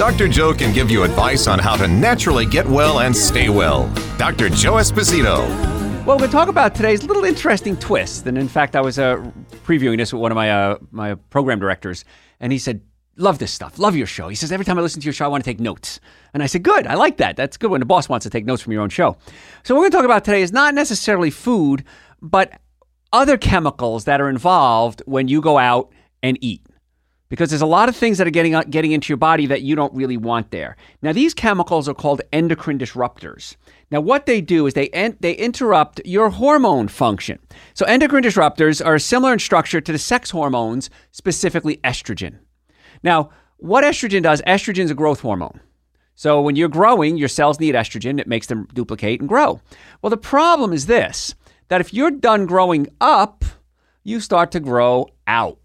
Dr. 0.00 0.28
Joe 0.28 0.54
can 0.54 0.72
give 0.72 0.90
you 0.90 1.02
advice 1.02 1.46
on 1.46 1.58
how 1.58 1.76
to 1.76 1.86
naturally 1.86 2.46
get 2.46 2.66
well 2.66 3.00
and 3.00 3.14
stay 3.14 3.50
well. 3.50 3.86
Dr. 4.16 4.48
Joe 4.48 4.76
Esposito. 4.76 5.46
Well, 6.06 6.16
we're 6.16 6.20
going 6.20 6.30
to 6.30 6.32
talk 6.32 6.48
about 6.48 6.74
today's 6.74 7.02
little 7.02 7.22
interesting 7.22 7.76
twist. 7.76 8.26
And 8.26 8.38
in 8.38 8.48
fact, 8.48 8.76
I 8.76 8.80
was 8.80 8.98
uh, 8.98 9.16
previewing 9.66 9.98
this 9.98 10.10
with 10.10 10.22
one 10.22 10.32
of 10.32 10.36
my, 10.36 10.50
uh, 10.50 10.78
my 10.90 11.16
program 11.16 11.58
directors, 11.60 12.06
and 12.40 12.50
he 12.50 12.58
said, 12.58 12.80
Love 13.16 13.40
this 13.40 13.52
stuff. 13.52 13.78
Love 13.78 13.94
your 13.94 14.06
show. 14.06 14.28
He 14.30 14.36
says, 14.36 14.50
Every 14.50 14.64
time 14.64 14.78
I 14.78 14.80
listen 14.80 15.02
to 15.02 15.04
your 15.04 15.12
show, 15.12 15.26
I 15.26 15.28
want 15.28 15.44
to 15.44 15.50
take 15.50 15.60
notes. 15.60 16.00
And 16.32 16.42
I 16.42 16.46
said, 16.46 16.62
Good. 16.62 16.86
I 16.86 16.94
like 16.94 17.18
that. 17.18 17.36
That's 17.36 17.58
good 17.58 17.70
when 17.70 17.80
the 17.80 17.86
boss 17.86 18.08
wants 18.08 18.24
to 18.24 18.30
take 18.30 18.46
notes 18.46 18.62
from 18.62 18.72
your 18.72 18.80
own 18.80 18.88
show. 18.88 19.18
So, 19.64 19.74
what 19.74 19.80
we're 19.80 19.90
going 19.90 19.90
to 19.90 19.96
talk 19.98 20.04
about 20.06 20.24
today 20.24 20.40
is 20.40 20.50
not 20.50 20.72
necessarily 20.72 21.28
food, 21.28 21.84
but 22.22 22.58
other 23.12 23.36
chemicals 23.36 24.06
that 24.06 24.18
are 24.18 24.30
involved 24.30 25.02
when 25.04 25.28
you 25.28 25.42
go 25.42 25.58
out 25.58 25.92
and 26.22 26.38
eat 26.40 26.62
because 27.30 27.48
there's 27.48 27.62
a 27.62 27.66
lot 27.66 27.88
of 27.88 27.96
things 27.96 28.18
that 28.18 28.26
are 28.26 28.30
getting 28.30 28.54
uh, 28.54 28.64
getting 28.64 28.92
into 28.92 29.08
your 29.08 29.16
body 29.16 29.46
that 29.46 29.62
you 29.62 29.74
don't 29.74 29.94
really 29.94 30.18
want 30.18 30.50
there. 30.50 30.76
Now, 31.00 31.12
these 31.12 31.32
chemicals 31.32 31.88
are 31.88 31.94
called 31.94 32.20
endocrine 32.32 32.78
disruptors. 32.78 33.56
Now, 33.90 34.00
what 34.02 34.26
they 34.26 34.42
do 34.42 34.66
is 34.66 34.74
they 34.74 34.88
en- 34.88 35.16
they 35.20 35.32
interrupt 35.32 36.02
your 36.04 36.28
hormone 36.28 36.88
function. 36.88 37.38
So, 37.72 37.86
endocrine 37.86 38.24
disruptors 38.24 38.84
are 38.84 38.98
similar 38.98 39.32
in 39.32 39.38
structure 39.38 39.80
to 39.80 39.92
the 39.92 39.98
sex 39.98 40.30
hormones, 40.30 40.90
specifically 41.12 41.78
estrogen. 41.78 42.40
Now, 43.02 43.30
what 43.56 43.84
estrogen 43.84 44.22
does? 44.22 44.42
Estrogen 44.42 44.84
is 44.84 44.90
a 44.90 44.94
growth 44.94 45.20
hormone. 45.20 45.60
So, 46.16 46.42
when 46.42 46.56
you're 46.56 46.68
growing, 46.68 47.16
your 47.16 47.28
cells 47.28 47.60
need 47.60 47.74
estrogen. 47.74 48.20
It 48.20 48.26
makes 48.26 48.48
them 48.48 48.66
duplicate 48.74 49.20
and 49.20 49.28
grow. 49.28 49.60
Well, 50.02 50.10
the 50.10 50.16
problem 50.16 50.72
is 50.72 50.86
this: 50.86 51.34
that 51.68 51.80
if 51.80 51.94
you're 51.94 52.10
done 52.10 52.46
growing 52.46 52.88
up, 53.00 53.44
you 54.02 54.18
start 54.18 54.50
to 54.50 54.60
grow 54.60 55.06
out 55.28 55.58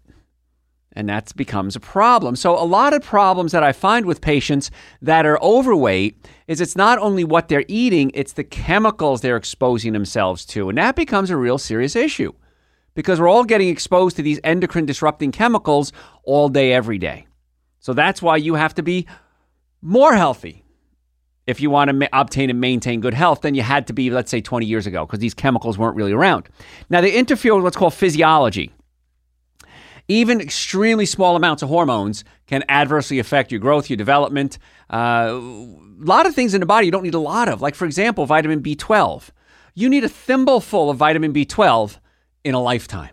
and 0.96 1.08
that 1.10 1.36
becomes 1.36 1.76
a 1.76 1.80
problem. 1.80 2.34
So, 2.34 2.58
a 2.58 2.64
lot 2.64 2.94
of 2.94 3.02
problems 3.02 3.52
that 3.52 3.62
I 3.62 3.72
find 3.72 4.06
with 4.06 4.20
patients 4.20 4.70
that 5.02 5.26
are 5.26 5.40
overweight 5.42 6.26
is 6.48 6.60
it's 6.60 6.74
not 6.74 6.98
only 6.98 7.22
what 7.22 7.48
they're 7.48 7.66
eating, 7.68 8.10
it's 8.14 8.32
the 8.32 8.42
chemicals 8.42 9.20
they're 9.20 9.36
exposing 9.36 9.92
themselves 9.92 10.44
to. 10.46 10.68
And 10.70 10.78
that 10.78 10.96
becomes 10.96 11.30
a 11.30 11.36
real 11.36 11.58
serious 11.58 11.94
issue 11.94 12.32
because 12.94 13.20
we're 13.20 13.28
all 13.28 13.44
getting 13.44 13.68
exposed 13.68 14.16
to 14.16 14.22
these 14.22 14.40
endocrine 14.42 14.86
disrupting 14.86 15.32
chemicals 15.32 15.92
all 16.24 16.48
day, 16.48 16.72
every 16.72 16.98
day. 16.98 17.26
So, 17.78 17.92
that's 17.92 18.22
why 18.22 18.38
you 18.38 18.54
have 18.54 18.74
to 18.74 18.82
be 18.82 19.06
more 19.82 20.14
healthy 20.14 20.64
if 21.46 21.60
you 21.60 21.70
want 21.70 21.88
to 21.88 21.92
ma- 21.92 22.06
obtain 22.12 22.50
and 22.50 22.60
maintain 22.60 23.00
good 23.00 23.14
health 23.14 23.42
than 23.42 23.54
you 23.54 23.62
had 23.62 23.86
to 23.86 23.92
be, 23.92 24.10
let's 24.10 24.30
say, 24.30 24.40
20 24.40 24.64
years 24.64 24.86
ago, 24.86 25.04
because 25.04 25.20
these 25.20 25.34
chemicals 25.34 25.76
weren't 25.78 25.94
really 25.94 26.12
around. 26.12 26.48
Now, 26.88 27.02
they 27.02 27.12
interfere 27.12 27.54
with 27.54 27.64
what's 27.64 27.76
called 27.76 27.94
physiology. 27.94 28.72
Even 30.08 30.40
extremely 30.40 31.06
small 31.06 31.34
amounts 31.36 31.62
of 31.62 31.68
hormones 31.68 32.24
can 32.46 32.64
adversely 32.68 33.18
affect 33.18 33.50
your 33.50 33.60
growth, 33.60 33.90
your 33.90 33.96
development. 33.96 34.58
Uh, 34.88 35.30
a 35.32 36.04
lot 36.04 36.26
of 36.26 36.34
things 36.34 36.54
in 36.54 36.60
the 36.60 36.66
body 36.66 36.86
you 36.86 36.92
don't 36.92 37.02
need 37.02 37.14
a 37.14 37.18
lot 37.18 37.48
of. 37.48 37.60
Like, 37.60 37.74
for 37.74 37.84
example, 37.84 38.24
vitamin 38.26 38.62
B12. 38.62 39.30
You 39.74 39.88
need 39.88 40.04
a 40.04 40.08
thimbleful 40.08 40.90
of 40.90 40.96
vitamin 40.96 41.32
B12 41.32 41.98
in 42.44 42.54
a 42.54 42.60
lifetime. 42.60 43.10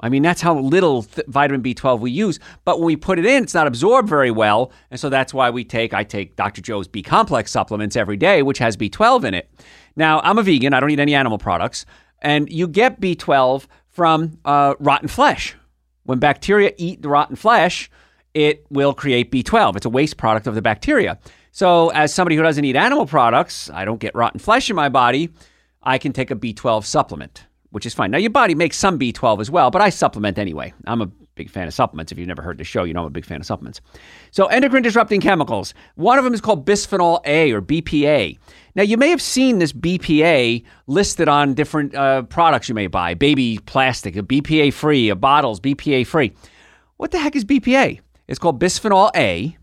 I 0.00 0.08
mean, 0.08 0.22
that's 0.22 0.40
how 0.40 0.56
little 0.58 1.02
th- 1.02 1.26
vitamin 1.26 1.62
B12 1.62 2.00
we 2.00 2.10
use. 2.12 2.38
But 2.64 2.78
when 2.78 2.86
we 2.86 2.96
put 2.96 3.18
it 3.18 3.26
in, 3.26 3.42
it's 3.42 3.54
not 3.54 3.66
absorbed 3.66 4.08
very 4.08 4.30
well. 4.30 4.70
And 4.90 5.00
so 5.00 5.08
that's 5.08 5.34
why 5.34 5.50
we 5.50 5.64
take, 5.64 5.92
I 5.92 6.04
take 6.04 6.36
Dr. 6.36 6.62
Joe's 6.62 6.86
B 6.86 7.02
complex 7.02 7.50
supplements 7.50 7.96
every 7.96 8.16
day, 8.16 8.42
which 8.42 8.58
has 8.58 8.76
B12 8.76 9.24
in 9.24 9.34
it. 9.34 9.50
Now, 9.96 10.20
I'm 10.20 10.38
a 10.38 10.42
vegan, 10.42 10.72
I 10.72 10.80
don't 10.80 10.90
eat 10.90 11.00
any 11.00 11.14
animal 11.14 11.38
products. 11.38 11.84
And 12.22 12.48
you 12.50 12.68
get 12.68 13.00
B12 13.00 13.66
from 13.88 14.38
uh, 14.44 14.74
rotten 14.78 15.08
flesh. 15.08 15.56
When 16.08 16.18
bacteria 16.18 16.72
eat 16.78 17.02
the 17.02 17.10
rotten 17.10 17.36
flesh, 17.36 17.90
it 18.32 18.64
will 18.70 18.94
create 18.94 19.30
B12. 19.30 19.76
It's 19.76 19.84
a 19.84 19.90
waste 19.90 20.16
product 20.16 20.46
of 20.46 20.54
the 20.54 20.62
bacteria. 20.62 21.18
So, 21.52 21.90
as 21.90 22.14
somebody 22.14 22.34
who 22.34 22.42
doesn't 22.42 22.64
eat 22.64 22.76
animal 22.76 23.04
products, 23.04 23.68
I 23.68 23.84
don't 23.84 24.00
get 24.00 24.14
rotten 24.14 24.40
flesh 24.40 24.70
in 24.70 24.76
my 24.76 24.88
body, 24.88 25.28
I 25.82 25.98
can 25.98 26.14
take 26.14 26.30
a 26.30 26.34
B12 26.34 26.86
supplement, 26.86 27.44
which 27.72 27.84
is 27.84 27.92
fine. 27.92 28.10
Now, 28.10 28.16
your 28.16 28.30
body 28.30 28.54
makes 28.54 28.78
some 28.78 28.98
B12 28.98 29.42
as 29.42 29.50
well, 29.50 29.70
but 29.70 29.82
I 29.82 29.90
supplement 29.90 30.38
anyway. 30.38 30.72
I'm 30.86 31.02
a 31.02 31.10
big 31.38 31.48
fan 31.48 31.68
of 31.68 31.72
supplements. 31.72 32.12
If 32.12 32.18
you've 32.18 32.28
never 32.28 32.42
heard 32.42 32.58
the 32.58 32.64
show, 32.64 32.84
you 32.84 32.92
know 32.92 33.00
I'm 33.00 33.06
a 33.06 33.10
big 33.10 33.24
fan 33.24 33.40
of 33.40 33.46
supplements. 33.46 33.80
So, 34.32 34.46
endocrine 34.46 34.82
disrupting 34.82 35.20
chemicals. 35.20 35.72
One 35.94 36.18
of 36.18 36.24
them 36.24 36.34
is 36.34 36.40
called 36.40 36.66
bisphenol 36.66 37.20
A 37.24 37.52
or 37.52 37.62
BPA. 37.62 38.36
Now, 38.74 38.82
you 38.82 38.96
may 38.96 39.08
have 39.10 39.22
seen 39.22 39.58
this 39.60 39.72
BPA 39.72 40.64
listed 40.88 41.28
on 41.28 41.54
different 41.54 41.94
uh, 41.94 42.22
products 42.22 42.68
you 42.68 42.74
may 42.74 42.88
buy 42.88 43.14
baby 43.14 43.58
plastic, 43.64 44.16
a 44.16 44.22
BPA 44.22 44.72
free, 44.72 45.08
a 45.08 45.16
bottles, 45.16 45.60
BPA 45.60 46.06
free. 46.06 46.32
What 46.96 47.12
the 47.12 47.18
heck 47.18 47.36
is 47.36 47.44
BPA? 47.44 48.00
It's 48.26 48.38
called 48.38 48.60
bisphenol 48.60 49.10
A, 49.16 49.56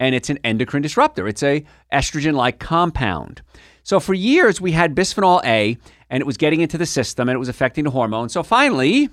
and 0.00 0.14
it's 0.14 0.30
an 0.30 0.38
endocrine 0.42 0.82
disruptor. 0.82 1.28
It's 1.28 1.42
a 1.42 1.64
estrogen 1.92 2.34
like 2.34 2.58
compound. 2.58 3.42
So, 3.82 4.00
for 4.00 4.14
years, 4.14 4.60
we 4.60 4.72
had 4.72 4.94
bisphenol 4.94 5.44
A, 5.44 5.76
and 6.08 6.20
it 6.22 6.26
was 6.26 6.38
getting 6.38 6.60
into 6.60 6.78
the 6.78 6.86
system 6.86 7.28
and 7.28 7.36
it 7.36 7.38
was 7.38 7.48
affecting 7.48 7.84
the 7.84 7.90
hormone. 7.90 8.30
So, 8.30 8.42
finally, 8.42 9.10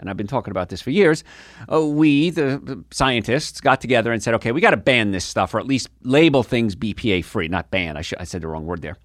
and 0.00 0.08
I've 0.08 0.16
been 0.16 0.26
talking 0.26 0.50
about 0.50 0.68
this 0.68 0.80
for 0.80 0.90
years, 0.90 1.24
uh, 1.72 1.84
we, 1.84 2.30
the, 2.30 2.84
scientists, 2.90 3.60
got 3.60 3.80
together 3.80 4.12
and 4.12 4.22
said, 4.22 4.34
okay, 4.34 4.52
we 4.52 4.60
got 4.60 4.70
to 4.70 4.76
ban 4.76 5.10
this 5.10 5.24
stuff 5.24 5.54
or 5.54 5.60
at 5.60 5.66
least 5.66 5.88
label 6.02 6.42
things 6.42 6.76
BPA 6.76 7.24
free, 7.24 7.48
not 7.48 7.70
ban. 7.70 7.96
I, 7.96 8.02
sh- 8.02 8.14
I 8.18 8.24
said 8.24 8.42
the 8.42 8.48
wrong 8.48 8.66
word 8.66 8.82
there. 8.82 8.96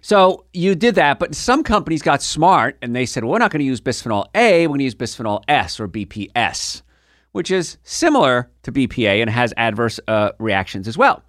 So 0.00 0.44
you 0.52 0.74
did 0.74 0.96
that, 0.96 1.18
but 1.18 1.34
some 1.34 1.62
companies 1.62 2.02
got 2.02 2.20
smart 2.20 2.76
and 2.82 2.94
they 2.94 3.06
said, 3.06 3.24
well, 3.24 3.32
we're 3.32 3.38
not 3.38 3.50
going 3.50 3.60
to 3.60 3.64
use 3.64 3.80
bisphenol 3.80 4.26
A, 4.34 4.66
we're 4.66 4.72
going 4.72 4.80
to 4.80 4.84
use 4.84 4.94
bisphenol 4.94 5.42
S 5.48 5.80
or 5.80 5.88
BPS, 5.88 6.82
which 7.32 7.50
is 7.50 7.78
similar 7.84 8.50
to 8.64 8.72
BPA 8.72 9.22
and 9.22 9.30
has 9.30 9.54
adverse 9.56 9.98
uh, 10.06 10.32
reactions 10.38 10.86
as 10.88 10.98
well. 10.98 11.22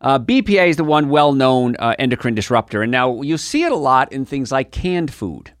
Uh, 0.00 0.18
BPA 0.18 0.68
is 0.68 0.76
the 0.76 0.84
one 0.84 1.08
well 1.08 1.32
known 1.32 1.76
uh, 1.78 1.94
endocrine 1.98 2.34
disruptor, 2.34 2.82
and 2.82 2.92
now 2.92 3.22
you 3.22 3.38
see 3.38 3.62
it 3.62 3.72
a 3.72 3.76
lot 3.76 4.12
in 4.12 4.24
things 4.24 4.52
like 4.52 4.70
canned 4.72 5.12
food. 5.12 5.52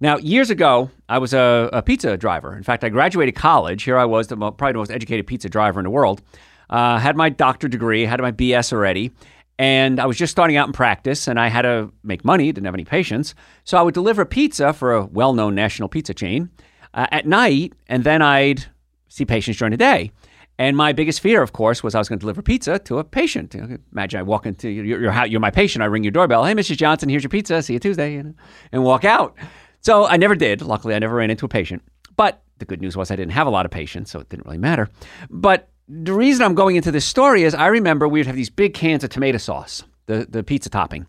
Now, 0.00 0.18
years 0.18 0.50
ago, 0.50 0.90
I 1.08 1.18
was 1.18 1.32
a, 1.32 1.70
a, 1.72 1.82
pizza 1.82 2.16
driver. 2.16 2.56
In 2.56 2.62
fact, 2.62 2.82
I 2.82 2.88
graduated 2.88 3.36
college. 3.36 3.84
Here 3.84 3.96
I 3.96 4.04
was, 4.04 4.26
the, 4.26 4.36
probably 4.36 4.72
the 4.72 4.78
most 4.78 4.90
educated 4.90 5.26
pizza 5.26 5.48
driver 5.48 5.78
in 5.80 5.84
the 5.84 5.90
world. 5.90 6.20
Uh, 6.68 6.98
had 6.98 7.16
my 7.16 7.28
doctor 7.28 7.68
degree, 7.68 8.04
had 8.04 8.20
my 8.20 8.32
BS 8.32 8.72
already, 8.72 9.12
and 9.58 10.00
I 10.00 10.06
was 10.06 10.16
just 10.16 10.32
starting 10.32 10.56
out 10.56 10.66
in 10.66 10.72
practice, 10.72 11.28
and 11.28 11.38
I 11.38 11.48
had 11.48 11.62
to 11.62 11.92
make 12.02 12.24
money, 12.24 12.50
didn't 12.50 12.64
have 12.64 12.74
any 12.74 12.84
patients. 12.84 13.34
So 13.64 13.78
I 13.78 13.82
would 13.82 13.94
deliver 13.94 14.24
pizza 14.24 14.72
for 14.72 14.94
a 14.94 15.04
well 15.04 15.32
known 15.34 15.54
national 15.54 15.88
pizza 15.88 16.14
chain 16.14 16.50
uh, 16.94 17.06
at 17.12 17.26
night, 17.26 17.74
and 17.86 18.02
then 18.02 18.22
I'd 18.22 18.64
see 19.08 19.24
patients 19.24 19.58
during 19.58 19.70
the 19.70 19.76
day. 19.76 20.10
And 20.58 20.76
my 20.76 20.92
biggest 20.92 21.20
fear, 21.20 21.42
of 21.42 21.52
course, 21.52 21.82
was 21.82 21.94
I 21.94 21.98
was 21.98 22.08
going 22.08 22.18
to 22.18 22.22
deliver 22.22 22.40
pizza 22.40 22.78
to 22.80 22.98
a 22.98 23.04
patient. 23.04 23.54
You 23.54 23.60
know, 23.60 23.76
imagine 23.92 24.20
I 24.20 24.22
walk 24.22 24.46
into 24.46 24.68
your, 24.68 24.84
your, 24.84 25.26
you're 25.26 25.40
my 25.40 25.50
patient. 25.50 25.82
I 25.82 25.86
ring 25.86 26.04
your 26.04 26.12
doorbell. 26.12 26.44
Hey, 26.44 26.54
Mrs. 26.54 26.76
Johnson, 26.76 27.08
here's 27.08 27.24
your 27.24 27.30
pizza. 27.30 27.60
See 27.62 27.72
you 27.72 27.80
Tuesday, 27.80 28.16
and 28.16 28.84
walk 28.84 29.04
out. 29.04 29.36
So 29.84 30.06
I 30.06 30.16
never 30.16 30.34
did. 30.34 30.62
Luckily, 30.62 30.94
I 30.94 30.98
never 30.98 31.16
ran 31.16 31.30
into 31.30 31.44
a 31.44 31.48
patient. 31.48 31.82
But 32.16 32.42
the 32.58 32.64
good 32.64 32.80
news 32.80 32.96
was 32.96 33.10
I 33.10 33.16
didn't 33.16 33.32
have 33.32 33.46
a 33.46 33.50
lot 33.50 33.66
of 33.66 33.70
patients, 33.70 34.10
so 34.10 34.20
it 34.20 34.28
didn't 34.28 34.46
really 34.46 34.58
matter. 34.58 34.88
But 35.28 35.68
the 35.88 36.12
reason 36.12 36.44
I'm 36.44 36.54
going 36.54 36.76
into 36.76 36.90
this 36.90 37.04
story 37.04 37.42
is 37.42 37.54
I 37.54 37.66
remember 37.66 38.08
we 38.08 38.20
would 38.20 38.26
have 38.26 38.36
these 38.36 38.50
big 38.50 38.72
cans 38.72 39.04
of 39.04 39.10
tomato 39.10 39.36
sauce, 39.36 39.82
the, 40.06 40.26
the 40.28 40.42
pizza 40.42 40.70
topping, 40.70 41.06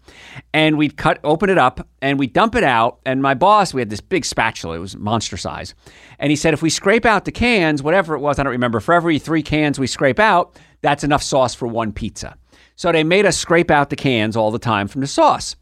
and 0.53 0.77
we'd 0.77 0.97
cut, 0.97 1.19
open 1.23 1.49
it 1.49 1.57
up, 1.57 1.87
and 2.01 2.19
we'd 2.19 2.33
dump 2.33 2.55
it 2.55 2.63
out. 2.63 2.99
And 3.05 3.21
my 3.21 3.33
boss, 3.33 3.73
we 3.73 3.79
had 3.79 3.89
this 3.89 4.01
big 4.01 4.25
spatula, 4.25 4.75
it 4.75 4.79
was 4.79 4.97
monster 4.97 5.37
size. 5.37 5.73
And 6.19 6.29
he 6.29 6.35
said, 6.35 6.53
if 6.53 6.61
we 6.61 6.69
scrape 6.69 7.05
out 7.05 7.23
the 7.23 7.31
cans, 7.31 7.81
whatever 7.81 8.15
it 8.15 8.19
was, 8.19 8.39
I 8.39 8.43
don't 8.43 8.51
remember, 8.51 8.81
for 8.81 8.93
every 8.93 9.19
three 9.19 9.43
cans 9.43 9.79
we 9.79 9.87
scrape 9.87 10.19
out, 10.19 10.59
that's 10.81 11.03
enough 11.03 11.23
sauce 11.23 11.55
for 11.55 11.67
one 11.67 11.93
pizza. 11.93 12.37
So 12.75 12.91
they 12.91 13.05
made 13.05 13.25
us 13.25 13.37
scrape 13.37 13.71
out 13.71 13.89
the 13.89 13.95
cans 13.95 14.35
all 14.35 14.51
the 14.51 14.59
time 14.59 14.89
from 14.89 14.99
the 14.99 15.07
sauce. 15.07 15.55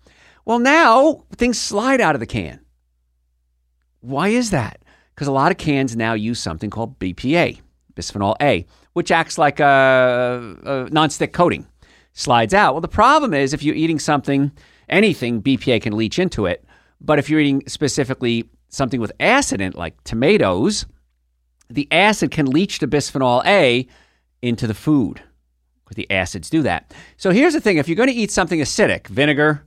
Well, 0.45 0.59
now 0.59 1.25
things 1.35 1.59
slide 1.59 2.01
out 2.01 2.15
of 2.15 2.19
the 2.19 2.25
can. 2.25 2.62
Why 4.03 4.27
is 4.27 4.49
that? 4.49 4.81
Because 5.15 5.29
a 5.29 5.31
lot 5.31 5.51
of 5.51 5.57
cans 5.57 5.95
now 5.95 6.13
use 6.13 6.39
something 6.39 6.69
called 6.69 6.99
BPA, 6.99 7.61
bisphenol 7.95 8.35
A, 8.41 8.65
which 8.91 9.11
acts 9.11 9.37
like 9.37 9.61
a, 9.61 10.57
a 10.63 10.89
nonstick 10.91 11.31
coating, 11.31 11.65
slides 12.11 12.53
out. 12.53 12.73
Well, 12.73 12.81
the 12.81 12.89
problem 12.89 13.33
is 13.33 13.53
if 13.53 13.63
you're 13.63 13.75
eating 13.75 13.99
something, 13.99 14.51
anything, 14.89 15.41
BPA 15.41 15.81
can 15.81 15.95
leach 15.95 16.19
into 16.19 16.45
it. 16.45 16.65
But 16.99 17.17
if 17.17 17.29
you're 17.29 17.39
eating 17.39 17.63
specifically 17.67 18.49
something 18.67 18.99
with 18.99 19.13
acid 19.21 19.61
in 19.61 19.69
it, 19.69 19.75
like 19.75 20.03
tomatoes, 20.03 20.85
the 21.69 21.87
acid 21.89 22.29
can 22.29 22.45
leach 22.45 22.79
the 22.79 22.87
bisphenol 22.87 23.45
A 23.45 23.87
into 24.41 24.67
the 24.67 24.73
food. 24.73 25.21
the 25.95 26.09
acids 26.11 26.49
do 26.49 26.61
that. 26.63 26.93
So 27.15 27.31
here's 27.31 27.53
the 27.53 27.61
thing 27.61 27.77
if 27.77 27.87
you're 27.87 27.95
going 27.95 28.09
to 28.09 28.15
eat 28.15 28.31
something 28.31 28.59
acidic, 28.59 29.07
vinegar, 29.07 29.63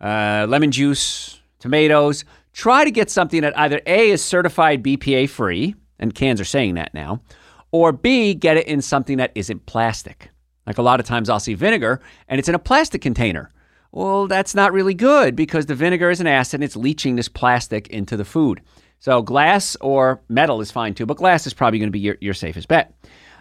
uh, 0.00 0.44
lemon 0.48 0.72
juice, 0.72 1.40
tomatoes, 1.58 2.24
try 2.58 2.84
to 2.84 2.90
get 2.90 3.08
something 3.08 3.42
that 3.42 3.56
either 3.56 3.80
A 3.86 4.10
is 4.10 4.22
certified 4.22 4.82
BPA 4.82 5.30
free, 5.30 5.76
and 6.00 6.12
cans 6.12 6.40
are 6.40 6.44
saying 6.44 6.74
that 6.74 6.92
now, 6.92 7.22
or 7.70 7.92
B, 7.92 8.34
get 8.34 8.56
it 8.56 8.66
in 8.66 8.82
something 8.82 9.18
that 9.18 9.30
isn't 9.36 9.66
plastic. 9.66 10.30
Like 10.66 10.76
a 10.76 10.82
lot 10.82 10.98
of 10.98 11.06
times 11.06 11.30
I'll 11.30 11.38
see 11.38 11.54
vinegar 11.54 12.00
and 12.26 12.40
it's 12.40 12.48
in 12.48 12.56
a 12.56 12.58
plastic 12.58 13.00
container. 13.00 13.52
Well, 13.92 14.26
that's 14.26 14.56
not 14.56 14.72
really 14.72 14.92
good 14.92 15.36
because 15.36 15.66
the 15.66 15.76
vinegar 15.76 16.10
is 16.10 16.20
an 16.20 16.26
acid 16.26 16.58
and 16.58 16.64
it's 16.64 16.74
leaching 16.74 17.14
this 17.14 17.28
plastic 17.28 17.86
into 17.88 18.16
the 18.16 18.24
food. 18.24 18.60
So 18.98 19.22
glass 19.22 19.76
or 19.80 20.20
metal 20.28 20.60
is 20.60 20.72
fine 20.72 20.94
too, 20.94 21.06
but 21.06 21.16
glass 21.16 21.46
is 21.46 21.54
probably 21.54 21.78
going 21.78 21.88
to 21.88 21.92
be 21.92 22.00
your, 22.00 22.16
your 22.20 22.34
safest 22.34 22.66
bet. 22.66 22.92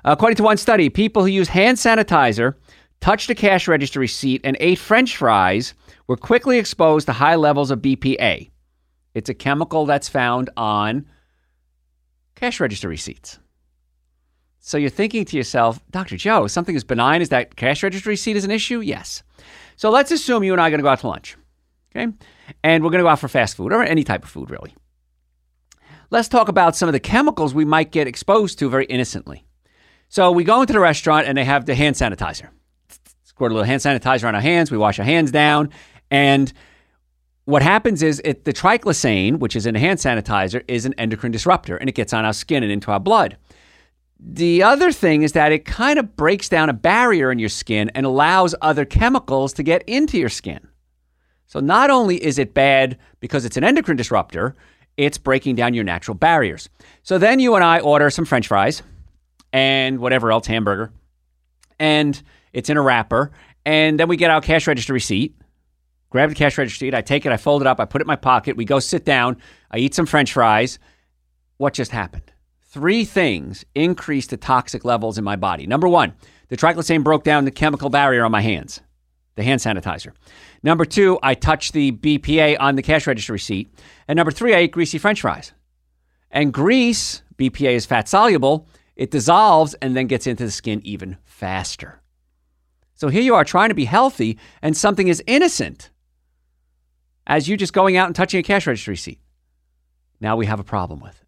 Uh, 0.06 0.12
according 0.12 0.38
to 0.38 0.44
one 0.44 0.58
study, 0.58 0.90
people 0.90 1.24
who 1.24 1.30
use 1.30 1.50
hand 1.50 1.78
sanitizer, 1.78 2.54
touched 3.02 3.31
a 3.31 3.36
cash 3.36 3.68
register 3.68 4.00
receipt, 4.00 4.42
and 4.44 4.56
ate 4.60 4.78
french 4.78 5.18
fries 5.18 5.74
were 6.06 6.18
quickly 6.18 6.60
exposed 6.60 7.08
to 7.08 7.13
high 7.13 7.36
levels 7.36 7.72
of 7.72 7.80
BPA. 7.80 8.52
It's 9.18 9.30
a 9.30 9.34
chemical 9.34 9.88
that's 9.88 10.08
found 10.08 10.52
on 10.56 11.08
cash 12.36 12.60
register 12.60 12.88
receipts. 12.88 13.40
So 14.60 14.78
you're 14.78 14.92
thinking 14.92 15.25
to 15.25 15.36
yourself, 15.36 15.80
Dr. 15.90 16.18
Joe, 16.18 16.46
something 16.46 16.75
as 16.75 16.84
benign 16.84 17.24
as 17.24 17.30
that 17.30 17.56
cash 17.56 17.81
register 17.81 18.12
receipt 18.12 18.36
is 18.36 18.46
an 18.46 18.52
issue? 18.52 18.80
Yes. 18.80 19.24
So 19.75 19.90
let's 19.90 20.12
assume 20.12 20.44
you 20.44 20.54
and 20.54 20.62
I 20.62 20.68
are 20.68 20.69
going 20.69 20.78
to 20.78 20.84
go 20.84 20.90
out 20.90 21.00
to 21.00 21.08
lunch. 21.08 21.36
Okay? 21.96 22.14
And 22.64 22.84
we're 22.84 22.92
going 22.92 23.00
to 23.00 23.06
go 23.06 23.10
out 23.10 23.18
for 23.18 23.28
fast 23.28 23.58
food 23.58 23.74
or 23.74 23.81
any 23.81 24.04
type 24.04 24.24
of 24.24 24.30
food, 24.30 24.52
really. 24.52 24.75
Let's 26.12 26.28
talk 26.28 26.48
about 26.48 26.75
some 26.75 26.88
of 26.88 26.94
the 26.94 27.00
chemicals 27.00 27.56
we 27.56 27.66
might 27.66 27.92
get 27.92 28.06
exposed 28.06 28.60
to 28.60 28.70
very 28.70 28.86
innocently. 28.86 29.48
So 30.10 30.31
we 30.31 30.44
go 30.44 30.62
into 30.62 30.74
the 30.74 30.80
restaurant 30.80 31.25
and 31.25 31.36
they 31.36 31.44
have 31.44 31.66
the 31.66 31.74
hand 31.74 31.96
sanitizer. 31.96 32.50
Squirt 33.24 33.52
a 33.52 33.56
little 33.56 33.66
hand 33.66 33.81
sanitizer 33.81 34.28
on 34.28 34.36
our 34.36 34.42
hands. 34.42 34.70
We 34.70 34.78
wash 34.78 35.00
our 35.00 35.06
hands 35.06 35.31
down. 35.31 35.72
And 36.12 36.54
what 37.48 37.62
happens 37.62 38.04
is 38.04 38.22
it, 38.26 38.44
the 38.44 38.52
triclosan, 38.52 39.40
which 39.40 39.56
is 39.56 39.66
in 39.66 39.74
a 39.74 39.80
hand 39.80 40.00
sanitizer, 40.00 40.62
is 40.68 40.86
an 40.86 40.94
endocrine 40.96 41.32
disruptor 41.32 41.78
and 41.78 41.88
it 41.88 41.96
gets 41.96 42.12
on 42.12 42.26
our 42.26 42.34
skin 42.34 42.62
and 42.62 42.70
into 42.70 42.92
our 42.92 43.00
blood. 43.00 43.38
The 44.20 44.64
other 44.64 44.92
thing 44.92 45.22
is 45.22 45.32
that 45.32 45.54
it 45.54 45.64
kind 45.64 45.98
of 45.98 46.18
breaks 46.18 46.50
down 46.50 46.68
a 46.68 46.74
barrier 46.74 47.32
in 47.32 47.40
your 47.40 47.48
skin 47.48 47.90
and 47.96 48.06
allows 48.06 48.54
other 48.62 48.84
chemicals 48.84 49.54
to 49.54 49.64
get 49.64 49.88
into 49.88 50.18
your 50.18 50.28
skin. 50.28 50.68
So 51.46 51.62
not 51.62 51.90
only 51.90 52.22
is 52.22 52.38
it 52.38 52.54
bad 52.54 52.98
because 53.22 53.46
it's 53.46 53.56
an 53.56 53.64
endocrine 53.64 53.96
disruptor, 53.96 54.54
it's 54.98 55.18
breaking 55.18 55.56
down 55.56 55.74
your 55.74 55.86
natural 55.86 56.16
barriers. 56.16 56.68
So 57.04 57.18
then 57.18 57.40
you 57.40 57.56
and 57.56 57.64
I 57.64 57.80
order 57.80 58.10
some 58.10 58.26
french 58.26 58.50
fries 58.50 58.84
and 59.54 60.00
whatever 60.00 60.34
else, 60.34 60.48
hamburger, 60.48 60.92
and 61.80 62.22
it's 62.52 62.70
in 62.70 62.76
a 62.76 62.82
wrapper. 62.82 63.32
And 63.66 63.98
then 63.98 64.10
we 64.10 64.18
get 64.18 64.32
our 64.32 64.42
cash 64.42 64.68
register 64.68 64.92
receipt, 64.92 65.34
grab 66.09 66.30
the 66.30 66.36
cash 66.36 66.57
register 66.57 66.86
receipt, 66.86 66.95
I 66.95 67.01
take 67.01 67.25
it, 67.25 67.31
I 67.31 67.38
fold 67.38 67.62
it 67.62 67.68
up, 67.68 67.80
I 67.80 67.86
put 67.86 68.01
it 68.01 68.04
in 68.06 68.07
my 68.07 68.15
pocket, 68.15 68.57
we 68.57 68.65
go 68.65 68.80
sit 68.80 69.06
down, 69.06 69.38
I 69.71 69.77
eat 69.77 69.94
some 69.94 70.06
french 70.06 70.33
fries. 70.33 70.80
What 71.57 71.74
just 71.74 71.92
happened? 71.92 72.31
Three 72.63 73.06
things 73.06 73.65
increased 73.75 74.30
the 74.30 74.38
toxic 74.38 74.86
levels 74.86 75.18
in 75.18 75.24
my 75.24 75.36
body. 75.36 75.65
Number 75.65 75.88
one, 75.88 76.13
the 76.50 76.57
triclosan 76.57 77.04
broke 77.04 77.24
down 77.24 77.45
the 77.45 77.51
chemical 77.51 77.89
barrier 77.89 78.24
on 78.24 78.31
my 78.31 78.42
hands, 78.42 78.81
the 79.36 79.44
hand 79.44 79.59
sanitizer. 79.59 80.13
Number 80.63 80.86
two, 80.86 81.18
I 81.24 81.33
touched 81.33 81.74
the 81.74 81.92
BPA 81.92 82.57
on 82.60 82.75
the 82.75 82.81
cash 82.81 83.07
register 83.07 83.33
receipt. 83.33 83.74
And 84.07 84.18
number 84.18 84.31
three, 84.31 84.53
I 84.53 84.60
ate 84.60 84.71
greasy 84.71 84.98
french 84.98 85.21
fries. 85.21 85.53
And 86.30 86.53
grease, 86.53 87.24
BPA 87.38 87.71
is 87.71 87.86
fat 87.86 88.07
soluble, 88.07 88.68
it 88.95 89.12
dissolves 89.12 89.74
and 89.75 89.95
then 89.95 90.07
gets 90.07 90.27
into 90.27 90.45
the 90.45 90.51
skin 90.51 90.81
even 90.83 91.18
faster. 91.24 92.01
So 92.95 93.10
here 93.10 93.21
you 93.21 93.36
are 93.36 93.45
trying 93.45 93.69
to 93.69 93.75
be 93.75 93.86
healthy, 93.86 94.39
and 94.62 94.75
something 94.75 95.10
as 95.10 95.21
innocent 95.27 95.92
as 97.27 97.47
you 97.47 97.57
just 97.57 97.74
going 97.74 97.97
out 97.97 98.07
and 98.07 98.15
touching 98.15 98.39
a 98.39 98.44
cash 98.44 98.65
register 98.65 98.91
receipt. 98.91 99.19
Now 100.19 100.35
we 100.35 100.47
have 100.47 100.59
a 100.59 100.63
problem 100.63 101.00
with 101.00 101.13
it. 101.21 101.27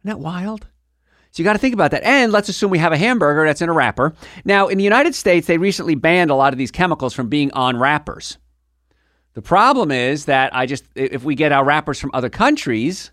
Isn't 0.00 0.10
that 0.10 0.20
wild? 0.20 0.68
So 1.32 1.42
you 1.42 1.44
got 1.44 1.54
to 1.54 1.58
think 1.58 1.74
about 1.74 1.90
that. 1.90 2.04
And 2.04 2.30
let's 2.32 2.48
assume 2.48 2.70
we 2.70 2.78
have 2.78 2.92
a 2.92 2.98
hamburger 2.98 3.44
that's 3.44 3.60
in 3.60 3.68
a 3.68 3.72
wrapper. 3.72 4.14
Now, 4.44 4.68
in 4.68 4.78
the 4.78 4.84
United 4.84 5.14
States, 5.14 5.46
they 5.46 5.58
recently 5.58 5.94
banned 5.94 6.30
a 6.30 6.34
lot 6.34 6.54
of 6.54 6.58
these 6.58 6.70
chemicals 6.70 7.12
from 7.14 7.28
being 7.28 7.50
on 7.52 7.76
wrappers. 7.76 8.38
The 9.34 9.42
problem 9.42 9.90
is 9.90 10.26
that 10.26 10.54
I 10.54 10.66
just, 10.66 10.84
if 10.94 11.24
we 11.24 11.34
get 11.34 11.52
our 11.52 11.64
wrappers 11.64 12.00
from 12.00 12.10
other 12.14 12.30
countries, 12.30 13.10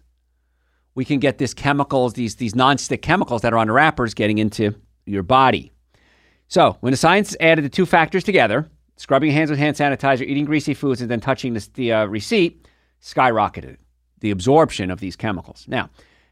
we 0.94 1.04
can 1.04 1.20
get 1.20 1.38
these 1.38 1.54
chemicals, 1.54 2.14
these, 2.14 2.36
these 2.36 2.56
non-stick 2.56 3.02
chemicals 3.02 3.42
that 3.42 3.54
are 3.54 3.58
on 3.58 3.68
the 3.68 3.74
wrappers 3.74 4.14
getting 4.14 4.38
into 4.38 4.76
your 5.06 5.24
body. 5.24 5.74
So 6.48 6.78
when 6.80 6.92
the 6.92 6.98
science 6.98 7.36
added 7.40 7.66
the 7.66 7.70
two 7.70 7.86
factors 7.86 8.24
together, 8.24 8.70
scrubbing 8.98 9.32
hands 9.32 9.50
with 9.50 9.60
hand 9.60 9.76
sanitizer, 9.76 10.22
eating 10.22 10.46
greasy 10.46 10.74
foods, 10.74 11.02
and 11.02 11.10
then 11.10 11.20
touching 11.20 11.54
this, 11.54 11.68
the 11.68 11.92
uh, 11.92 12.06
receipt, 12.06 12.68
skyrocketed 13.02 13.78
the 14.22 14.32
absorption 14.32 14.90
of 14.90 15.00
these 15.00 15.16
chemicals. 15.16 15.66
Now, 15.68 15.90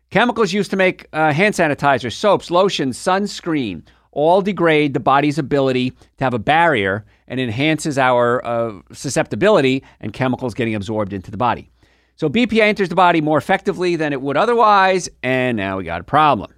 chemicals 0.10 0.54
used 0.54 0.72
to 0.72 0.78
make 0.78 1.08
uh, 1.14 1.32
hand 1.34 1.56
sanitizer, 1.56 2.12
soaps, 2.12 2.50
lotions, 2.50 2.98
sunscreen, 2.98 3.84
all 4.12 4.42
degrade 4.42 4.94
the 4.94 5.00
body's 5.00 5.38
ability 5.38 5.90
to 5.90 6.24
have 6.24 6.34
a 6.34 6.40
barrier 6.40 7.06
and 7.28 7.40
enhances 7.40 7.98
our 7.98 8.46
uh, 8.46 8.80
susceptibility 8.92 9.84
and 10.00 10.14
chemicals 10.14 10.54
getting 10.54 10.76
absorbed 10.76 11.14
into 11.14 11.32
the 11.32 11.38
body. 11.38 11.70
So 12.16 12.30
BPA 12.30 12.62
enters 12.62 12.90
the 12.90 12.96
body 12.96 13.22
more 13.22 13.38
effectively 13.38 13.96
than 13.96 14.14
it 14.14 14.22
would 14.22 14.38
otherwise, 14.38 15.10
and 15.24 15.58
now 15.58 15.78
we 15.78 15.84
got 15.84 16.02
a 16.02 16.04
problem. 16.04 16.54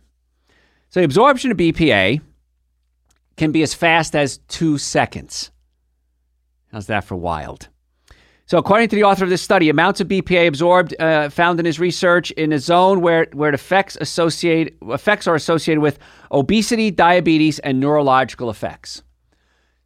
So 0.90 1.00
the 1.00 1.06
absorption 1.06 1.52
of 1.52 1.58
BPA 1.58 2.22
can 3.38 3.52
be 3.52 3.64
as 3.64 3.74
fast 3.74 4.16
as 4.16 4.38
two 4.50 4.78
seconds. 4.78 5.52
How's 6.72 6.88
that 6.88 7.04
for 7.04 7.16
wild? 7.16 7.70
So, 8.48 8.60
according 8.60 8.90
to 8.90 8.96
the 8.96 9.04
author 9.04 9.24
of 9.24 9.32
this 9.32 9.42
study, 9.42 9.70
amounts 9.70 10.02
of 10.02 10.08
BPA 10.08 10.48
absorbed 10.48 10.96
uh, 11.00 11.30
found 11.30 11.60
in 11.60 11.66
his 11.66 11.80
research 11.80 12.30
in 12.32 12.54
a 12.54 12.60
zone 12.60 13.02
where, 13.02 13.26
where 13.34 13.52
effects, 13.52 13.98
associate, 14.00 14.78
effects 14.84 15.26
are 15.26 15.34
associated 15.34 15.82
with 15.82 15.98
obesity, 16.32 16.92
diabetes, 16.92 17.58
and 17.60 17.80
neurological 17.80 18.52
effects. 18.52 19.02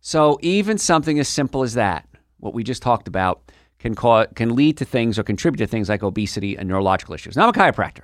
So, 0.01 0.37
even 0.41 0.77
something 0.77 1.19
as 1.19 1.29
simple 1.29 1.63
as 1.63 1.75
that, 1.75 2.05
what 2.39 2.53
we 2.53 2.65
just 2.65 2.81
talked 2.81 3.07
about, 3.07 3.49
can 3.79 3.95
cause, 3.95 4.27
can 4.35 4.55
lead 4.55 4.77
to 4.77 4.85
things 4.85 5.17
or 5.17 5.23
contribute 5.23 5.65
to 5.65 5.67
things 5.67 5.87
like 5.87 6.03
obesity 6.03 6.57
and 6.57 6.67
neurological 6.67 7.15
issues. 7.15 7.37
Now, 7.37 7.43
I'm 7.43 7.49
a 7.49 7.53
chiropractor. 7.53 8.03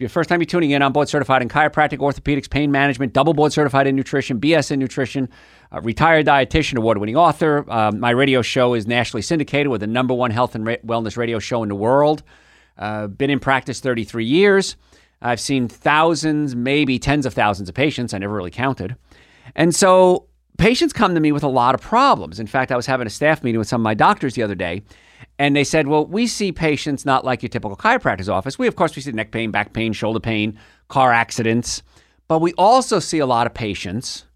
You're 0.00 0.08
first 0.08 0.30
time 0.30 0.40
you're 0.40 0.46
tuning 0.46 0.70
in, 0.70 0.80
I'm 0.80 0.94
board 0.94 1.10
certified 1.10 1.42
in 1.42 1.50
chiropractic, 1.50 1.98
orthopedics, 1.98 2.48
pain 2.48 2.72
management, 2.72 3.12
double 3.12 3.34
board 3.34 3.52
certified 3.52 3.86
in 3.86 3.94
nutrition, 3.94 4.40
BS 4.40 4.70
in 4.70 4.78
nutrition, 4.78 5.28
retired 5.82 6.24
dietitian, 6.24 6.78
award 6.78 6.96
winning 6.96 7.16
author. 7.16 7.70
Um, 7.70 8.00
my 8.00 8.08
radio 8.08 8.40
show 8.40 8.72
is 8.72 8.86
nationally 8.86 9.20
syndicated 9.20 9.68
with 9.68 9.82
the 9.82 9.86
number 9.86 10.14
one 10.14 10.30
health 10.30 10.54
and 10.54 10.64
ra- 10.64 10.76
wellness 10.86 11.18
radio 11.18 11.38
show 11.38 11.62
in 11.62 11.68
the 11.68 11.74
world. 11.74 12.22
Uh, 12.78 13.08
been 13.08 13.28
in 13.28 13.40
practice 13.40 13.80
33 13.80 14.24
years. 14.24 14.76
I've 15.20 15.38
seen 15.38 15.68
thousands, 15.68 16.56
maybe 16.56 16.98
tens 16.98 17.26
of 17.26 17.34
thousands 17.34 17.68
of 17.68 17.74
patients. 17.74 18.14
I 18.14 18.18
never 18.18 18.34
really 18.34 18.50
counted. 18.50 18.96
And 19.54 19.74
so 19.74 20.28
patients 20.56 20.94
come 20.94 21.14
to 21.14 21.20
me 21.20 21.30
with 21.30 21.42
a 21.42 21.48
lot 21.48 21.74
of 21.74 21.82
problems. 21.82 22.40
In 22.40 22.46
fact, 22.46 22.72
I 22.72 22.76
was 22.76 22.86
having 22.86 23.06
a 23.06 23.10
staff 23.10 23.44
meeting 23.44 23.58
with 23.58 23.68
some 23.68 23.82
of 23.82 23.84
my 23.84 23.92
doctors 23.92 24.32
the 24.32 24.42
other 24.42 24.54
day, 24.54 24.80
and 25.38 25.56
they 25.56 25.64
said, 25.64 25.86
well, 25.86 26.06
we 26.06 26.26
see 26.26 26.52
patients 26.52 27.04
not 27.06 27.24
like 27.24 27.42
your 27.42 27.48
typical 27.48 27.76
chiropractor's 27.76 28.28
office. 28.28 28.58
We, 28.58 28.66
of 28.66 28.76
course, 28.76 28.94
we 28.94 29.02
see 29.02 29.12
neck 29.12 29.32
pain, 29.32 29.50
back 29.50 29.72
pain, 29.72 29.92
shoulder 29.92 30.20
pain, 30.20 30.58
car 30.88 31.12
accidents, 31.12 31.82
but 32.28 32.40
we 32.40 32.52
also 32.54 32.98
see 32.98 33.18
a 33.18 33.26
lot 33.26 33.46
of 33.46 33.54
patients 33.54 34.26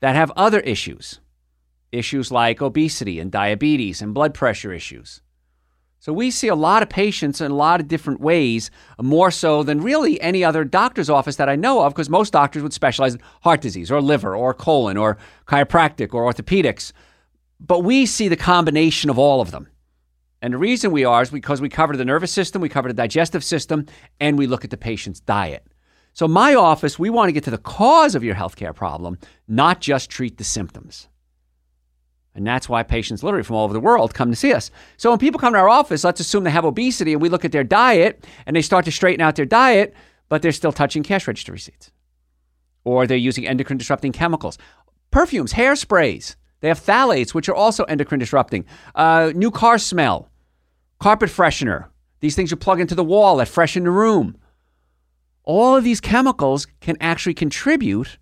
that 0.00 0.16
have 0.16 0.32
other 0.36 0.60
issues, 0.60 1.20
issues 1.92 2.30
like 2.30 2.60
obesity 2.60 3.20
and 3.20 3.30
diabetes 3.30 4.02
and 4.02 4.14
blood 4.14 4.34
pressure 4.34 4.72
issues. 4.72 5.22
So 5.98 6.12
we 6.12 6.30
see 6.30 6.48
a 6.48 6.54
lot 6.54 6.82
of 6.82 6.88
patients 6.88 7.40
in 7.40 7.50
a 7.50 7.54
lot 7.54 7.80
of 7.80 7.88
different 7.88 8.20
ways, 8.20 8.70
more 9.00 9.30
so 9.30 9.62
than 9.62 9.80
really 9.80 10.20
any 10.20 10.44
other 10.44 10.62
doctor's 10.62 11.10
office 11.10 11.36
that 11.36 11.48
I 11.48 11.56
know 11.56 11.82
of, 11.82 11.94
because 11.94 12.10
most 12.10 12.32
doctors 12.32 12.62
would 12.62 12.72
specialize 12.72 13.14
in 13.14 13.22
heart 13.42 13.60
disease 13.60 13.90
or 13.90 14.00
liver 14.00 14.36
or 14.36 14.54
colon 14.54 14.96
or 14.96 15.16
chiropractic 15.46 16.14
or 16.14 16.30
orthopedics. 16.30 16.92
But 17.58 17.80
we 17.80 18.06
see 18.06 18.28
the 18.28 18.36
combination 18.36 19.10
of 19.10 19.18
all 19.18 19.40
of 19.40 19.50
them. 19.50 19.68
And 20.42 20.52
the 20.52 20.58
reason 20.58 20.92
we 20.92 21.04
are 21.04 21.22
is 21.22 21.30
because 21.30 21.60
we 21.60 21.68
cover 21.68 21.96
the 21.96 22.04
nervous 22.04 22.32
system, 22.32 22.60
we 22.60 22.68
cover 22.68 22.88
the 22.88 22.94
digestive 22.94 23.42
system, 23.42 23.86
and 24.20 24.36
we 24.38 24.46
look 24.46 24.64
at 24.64 24.70
the 24.70 24.76
patient's 24.76 25.20
diet. 25.20 25.66
So, 26.12 26.26
my 26.26 26.54
office, 26.54 26.98
we 26.98 27.10
want 27.10 27.28
to 27.28 27.32
get 27.32 27.44
to 27.44 27.50
the 27.50 27.58
cause 27.58 28.14
of 28.14 28.24
your 28.24 28.34
healthcare 28.34 28.74
problem, 28.74 29.18
not 29.48 29.80
just 29.80 30.08
treat 30.08 30.38
the 30.38 30.44
symptoms. 30.44 31.08
And 32.34 32.46
that's 32.46 32.68
why 32.68 32.82
patients 32.82 33.22
literally 33.22 33.44
from 33.44 33.56
all 33.56 33.64
over 33.64 33.72
the 33.72 33.80
world 33.80 34.14
come 34.14 34.30
to 34.30 34.36
see 34.36 34.52
us. 34.52 34.70
So, 34.96 35.10
when 35.10 35.18
people 35.18 35.40
come 35.40 35.52
to 35.52 35.58
our 35.58 35.68
office, 35.68 36.04
let's 36.04 36.20
assume 36.20 36.44
they 36.44 36.50
have 36.50 36.64
obesity 36.64 37.12
and 37.12 37.20
we 37.20 37.28
look 37.28 37.44
at 37.44 37.52
their 37.52 37.64
diet 37.64 38.26
and 38.46 38.54
they 38.54 38.62
start 38.62 38.84
to 38.86 38.92
straighten 38.92 39.20
out 39.20 39.36
their 39.36 39.46
diet, 39.46 39.94
but 40.28 40.42
they're 40.42 40.52
still 40.52 40.72
touching 40.72 41.02
cash 41.02 41.26
register 41.26 41.52
receipts. 41.52 41.90
Or 42.84 43.06
they're 43.06 43.16
using 43.16 43.46
endocrine 43.46 43.78
disrupting 43.78 44.12
chemicals, 44.12 44.58
perfumes, 45.10 45.52
hairsprays. 45.52 46.36
They 46.66 46.70
have 46.70 46.84
phthalates, 46.84 47.32
which 47.32 47.48
are 47.48 47.54
also 47.54 47.84
endocrine 47.84 48.18
disrupting. 48.18 48.64
Uh, 48.92 49.30
new 49.36 49.52
car 49.52 49.78
smell, 49.78 50.28
carpet 50.98 51.30
freshener. 51.30 51.90
These 52.18 52.34
things 52.34 52.50
you 52.50 52.56
plug 52.56 52.80
into 52.80 52.96
the 52.96 53.04
wall 53.04 53.36
that 53.36 53.46
freshen 53.46 53.84
the 53.84 53.92
room. 53.92 54.36
All 55.44 55.76
of 55.76 55.84
these 55.84 56.00
chemicals 56.00 56.66
can 56.80 56.96
actually 57.00 57.34
contribute 57.34 58.18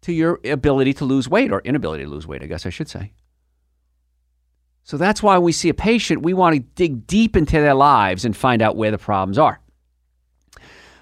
to 0.00 0.14
your 0.14 0.40
ability 0.46 0.94
to 0.94 1.04
lose 1.04 1.28
weight 1.28 1.52
or 1.52 1.60
inability 1.60 2.04
to 2.04 2.08
lose 2.08 2.26
weight, 2.26 2.42
I 2.42 2.46
guess 2.46 2.64
I 2.64 2.70
should 2.70 2.88
say. 2.88 3.12
So 4.84 4.96
that's 4.96 5.22
why 5.22 5.36
when 5.36 5.44
we 5.44 5.52
see 5.52 5.68
a 5.68 5.74
patient, 5.74 6.22
we 6.22 6.32
want 6.32 6.56
to 6.56 6.60
dig 6.60 7.06
deep 7.06 7.36
into 7.36 7.60
their 7.60 7.74
lives 7.74 8.24
and 8.24 8.34
find 8.34 8.62
out 8.62 8.76
where 8.76 8.92
the 8.92 8.96
problems 8.96 9.36
are. 9.36 9.60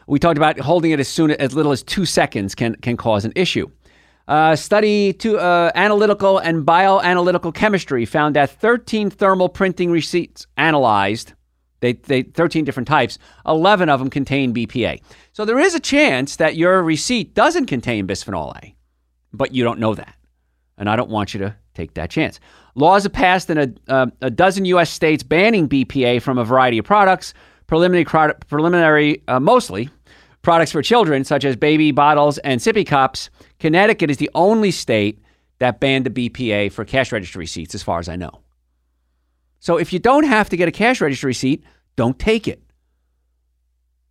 We 0.09 0.19
talked 0.19 0.37
about 0.37 0.59
holding 0.59 0.91
it 0.91 0.99
as 0.99 1.07
soon 1.07 1.31
as 1.31 1.55
little 1.55 1.71
as 1.71 1.85
two 1.85 2.07
seconds 2.07 2.57
can, 2.57 2.75
can 2.75 2.97
cause 2.97 3.25
an 3.25 3.35
issue. 3.37 3.71
Uh, 4.29 4.55
study 4.55 5.13
to 5.13 5.37
uh, 5.39 5.73
analytical 5.75 6.39
and 6.39 6.65
bioanalytical 6.65 7.53
chemistry 7.53 8.05
found 8.05 8.37
that 8.37 8.51
13 8.51 9.11
thermal 9.11 9.49
printing 9.49 9.91
receipts 9.91 10.47
analyzed, 10.57 11.33
they, 11.81 11.95
they 11.95 12.23
13 12.23 12.65
different 12.65 12.87
types, 12.87 13.19
11 13.47 13.89
of 13.89 13.99
them 13.99 14.11
contain 14.11 14.55
BPA. 14.55 15.03
So 15.33 15.45
there 15.45 15.59
is 15.59 15.75
a 15.75 15.81
chance 15.81 16.37
that 16.37 16.57
your 16.57 16.83
receipt 16.83 17.35
doesn't 17.35 17.67
contain 17.67 18.07
bisphenol 18.07 18.57
A, 18.63 18.77
but 19.33 19.53
you 19.53 19.65
don't 19.65 19.81
know 19.81 19.95
that. 19.95 20.15
And 20.79 20.89
I 20.89 20.95
don't 20.95 21.11
want 21.11 21.35
you 21.35 21.41
to 21.41 21.57
take 21.75 21.95
that 21.95 22.11
chance. 22.11 22.39
Laws 22.75 23.03
have 23.03 23.13
passed 23.13 23.51
in 23.51 23.59
a, 23.59 23.73
uh, 23.89 24.07
a 24.21 24.31
dozen 24.31 24.65
U.S. 24.67 24.91
states 24.91 25.23
banning 25.23 25.69
BPA 25.69 26.23
from 26.23 26.39
a 26.39 26.45
variety 26.45 26.79
of 26.79 26.85
products, 26.85 27.35
preliminary, 27.67 28.05
preliminary 28.49 29.23
uh, 29.29 29.41
mostly 29.41 29.91
products 30.43 30.73
for 30.73 30.83
children, 30.83 31.25
such 31.25 31.45
as 31.45 31.57
baby 31.57 31.93
bottles 31.93 32.39
and 32.39 32.61
sippy 32.61 32.87
cups. 32.87 33.31
Connecticut 33.63 34.11
is 34.11 34.17
the 34.17 34.29
only 34.35 34.73
state 34.73 35.23
that 35.61 35.79
banned 35.79 36.05
the 36.05 36.11
BPA 36.11 36.73
for 36.73 36.85
cash 36.85 37.13
register 37.13 37.39
receipts, 37.39 37.77
as 37.77 37.83
far 37.85 38.01
as 38.01 38.09
I 38.09 38.17
know. 38.17 38.41
So 39.61 39.77
if 39.77 39.93
you 39.93 40.01
don't 40.01 40.25
have 40.25 40.49
to 40.49 40.57
get 40.57 40.67
a 40.67 40.73
cash 40.73 41.01
register 41.01 41.29
receipt, 41.29 41.63
don't 41.95 42.19
take 42.19 42.49
it. 42.49 42.61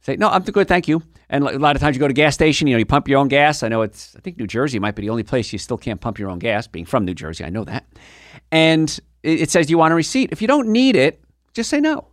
Say, 0.04 0.16
no, 0.16 0.30
I'm 0.30 0.44
good, 0.44 0.70
thank 0.70 0.88
you. 0.88 1.04
And 1.30 1.44
a 1.44 1.60
lot 1.60 1.76
of 1.76 1.82
times 1.82 1.98
you 1.98 2.00
go 2.00 2.08
to 2.08 2.14
a 2.14 2.14
gas 2.14 2.34
station, 2.34 2.66
you 2.70 2.76
know, 2.76 2.80
you 2.80 2.86
pump 2.86 3.10
your 3.10 3.20
own 3.20 3.28
gas. 3.28 3.62
I 3.62 3.68
know 3.68 3.82
it's, 3.82 4.16
I 4.16 4.22
think 4.22 4.38
New 4.38 4.48
Jersey 4.48 4.80
might 4.80 4.96
be 4.96 5.02
the 5.02 5.10
only 5.10 5.24
place 5.24 5.52
you 5.52 5.60
still 5.60 5.78
can't 5.78 6.00
pump 6.00 6.18
your 6.18 6.30
own 6.30 6.40
gas, 6.40 6.68
being 6.68 6.86
from 6.86 7.04
New 7.04 7.14
Jersey, 7.14 7.44
I 7.44 7.50
know 7.50 7.66
that. 7.66 7.86
And 8.54 8.98
it 9.22 9.52
says, 9.52 9.68
do 9.68 9.72
you 9.72 9.78
want 9.78 9.92
a 9.92 9.96
receipt? 9.96 10.30
If 10.32 10.42
you 10.42 10.48
don't 10.48 10.70
need 10.70 10.96
it, 10.96 11.22
just 11.54 11.70
say 11.70 11.82
no. 11.82 12.08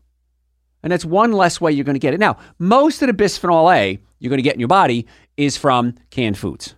And 0.83 0.91
that's 0.91 1.05
one 1.05 1.31
less 1.31 1.61
way 1.61 1.71
you're 1.71 1.85
going 1.85 1.95
to 1.95 2.01
get 2.01 2.15
it. 2.15 2.19
Now, 2.19 2.39
most 2.59 3.01
of 3.01 3.07
the 3.07 3.15
bisphenol 3.15 3.73
A 3.73 4.01
you're 4.19 4.31
going 4.31 4.39
to 4.39 4.43
get 4.43 4.55
in 4.55 4.61
your 4.61 4.67
body 4.67 5.07
is 5.37 5.57
from 5.57 5.95
canned 6.11 6.37
foods. 6.37 6.75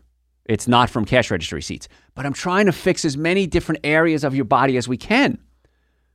It's 0.50 0.66
not 0.66 0.90
from 0.90 1.04
cash 1.04 1.30
register 1.30 1.54
receipts. 1.54 1.86
But 2.16 2.26
I'm 2.26 2.32
trying 2.32 2.66
to 2.66 2.72
fix 2.72 3.04
as 3.04 3.16
many 3.16 3.46
different 3.46 3.82
areas 3.84 4.24
of 4.24 4.34
your 4.34 4.44
body 4.44 4.76
as 4.76 4.88
we 4.88 4.96
can. 4.96 5.38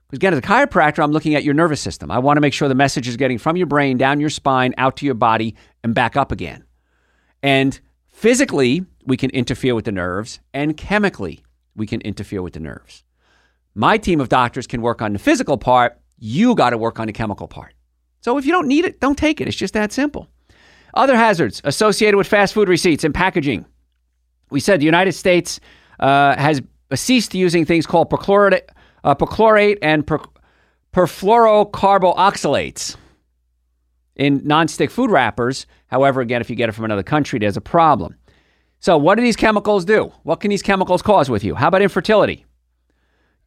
Because 0.08 0.18
again, 0.18 0.34
as 0.34 0.40
a 0.40 0.42
chiropractor, 0.42 1.02
I'm 1.02 1.14
looking 1.14 1.36
at 1.36 1.46
your 1.46 1.54
nervous 1.54 1.80
system. 1.80 2.12
I 2.12 2.20
want 2.20 2.36
to 2.36 2.42
make 2.42 2.54
sure 2.54 2.68
the 2.68 2.76
message 2.76 3.08
is 3.08 3.16
getting 3.16 3.38
from 3.38 3.56
your 3.56 3.66
brain 3.66 3.98
down 3.98 4.20
your 4.20 4.30
spine, 4.30 4.74
out 4.78 4.98
to 4.98 5.06
your 5.06 5.16
body, 5.16 5.56
and 5.86 5.96
back 5.96 6.18
up 6.18 6.34
again. 6.34 6.66
And 7.42 7.80
physically, 8.10 8.86
we 9.06 9.16
can 9.16 9.30
interfere 9.30 9.74
with 9.74 9.86
the 9.86 9.94
nerves, 9.94 10.42
and 10.54 10.76
chemically, 10.76 11.46
we 11.74 11.88
can 11.88 12.02
interfere 12.02 12.42
with 12.42 12.54
the 12.54 12.60
nerves. 12.60 13.06
My 13.74 13.98
team 13.98 14.20
of 14.20 14.28
doctors 14.28 14.68
can 14.68 14.82
work 14.82 15.02
on 15.02 15.14
the 15.14 15.20
physical 15.20 15.58
part. 15.58 15.98
You 16.18 16.56
got 16.56 16.72
to 16.72 16.78
work 16.78 17.00
on 17.00 17.08
the 17.08 17.14
chemical 17.14 17.48
part. 17.48 17.74
So 18.20 18.38
if 18.38 18.46
you 18.46 18.52
don't 18.52 18.68
need 18.68 18.84
it, 18.84 19.00
don't 19.00 19.18
take 19.18 19.40
it. 19.40 19.48
It's 19.48 19.56
just 19.56 19.76
that 19.76 19.94
simple. 19.94 20.28
Other 20.94 21.16
hazards 21.16 21.62
associated 21.64 22.18
with 22.18 22.28
fast 22.28 22.54
food 22.54 22.68
receipts 22.68 23.06
and 23.06 23.16
packaging. 23.16 23.66
We 24.50 24.60
said 24.60 24.80
the 24.80 24.86
United 24.86 25.14
States 25.14 25.60
uh, 26.00 26.36
has 26.36 26.62
ceased 26.94 27.34
using 27.34 27.66
things 27.66 27.86
called 27.86 28.10
perchlorate, 28.10 28.62
uh, 29.04 29.16
perchlorate 29.16 29.78
and 29.82 30.06
per, 30.06 30.20
perfluorocarboxylates 30.94 32.96
in 34.16 34.42
nonstick 34.42 34.92
food 34.92 35.12
wrappers. 35.12 35.66
However, 35.88 36.22
again, 36.22 36.42
if 36.42 36.50
you 36.50 36.56
get 36.56 36.70
it 36.70 36.74
from 36.74 36.86
another 36.86 37.04
country, 37.04 37.40
there's 37.40 37.58
a 37.58 37.62
problem. 37.62 38.16
So, 38.80 38.98
what 38.98 39.16
do 39.16 39.24
these 39.24 39.36
chemicals 39.36 39.86
do? 39.86 40.12
What 40.24 40.42
can 40.42 40.50
these 40.50 40.62
chemicals 40.62 41.02
cause 41.02 41.30
with 41.30 41.44
you? 41.44 41.56
How 41.56 41.70
about 41.70 41.82
infertility? 41.82 42.46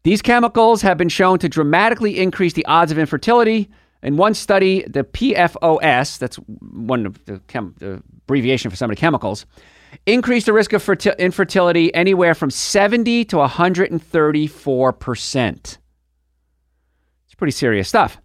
These 0.03 0.23
chemicals 0.23 0.83
have 0.83 0.97
been 0.97 1.09
shown 1.09 1.39
to 1.41 1.49
dramatically 1.49 2.19
increase 2.19 2.55
the 2.55 2.65
odds 2.67 2.93
of 2.93 2.99
infertility. 2.99 3.71
In 4.03 4.17
one 4.17 4.35
study, 4.35 4.85
the 4.87 5.05
PFOS, 5.05 6.19
that's 6.19 6.37
one 6.37 7.07
of 7.07 7.25
the, 7.25 7.41
chem- 7.49 7.75
the 7.79 8.03
abbreviation 8.25 8.71
for 8.71 8.77
some 8.77 8.91
of 8.91 8.97
the 8.97 9.01
chemicals, 9.01 9.45
increased 10.07 10.47
the 10.47 10.53
risk 10.53 10.73
of 10.73 10.83
ferti- 10.83 11.17
infertility 11.19 11.95
anywhere 11.95 12.35
from 12.35 12.51
70 12.51 13.25
to 13.27 13.37
134%. 13.37 15.79
It's 17.27 17.35
pretty 17.37 17.53
serious 17.53 17.89
stuff. 17.89 18.19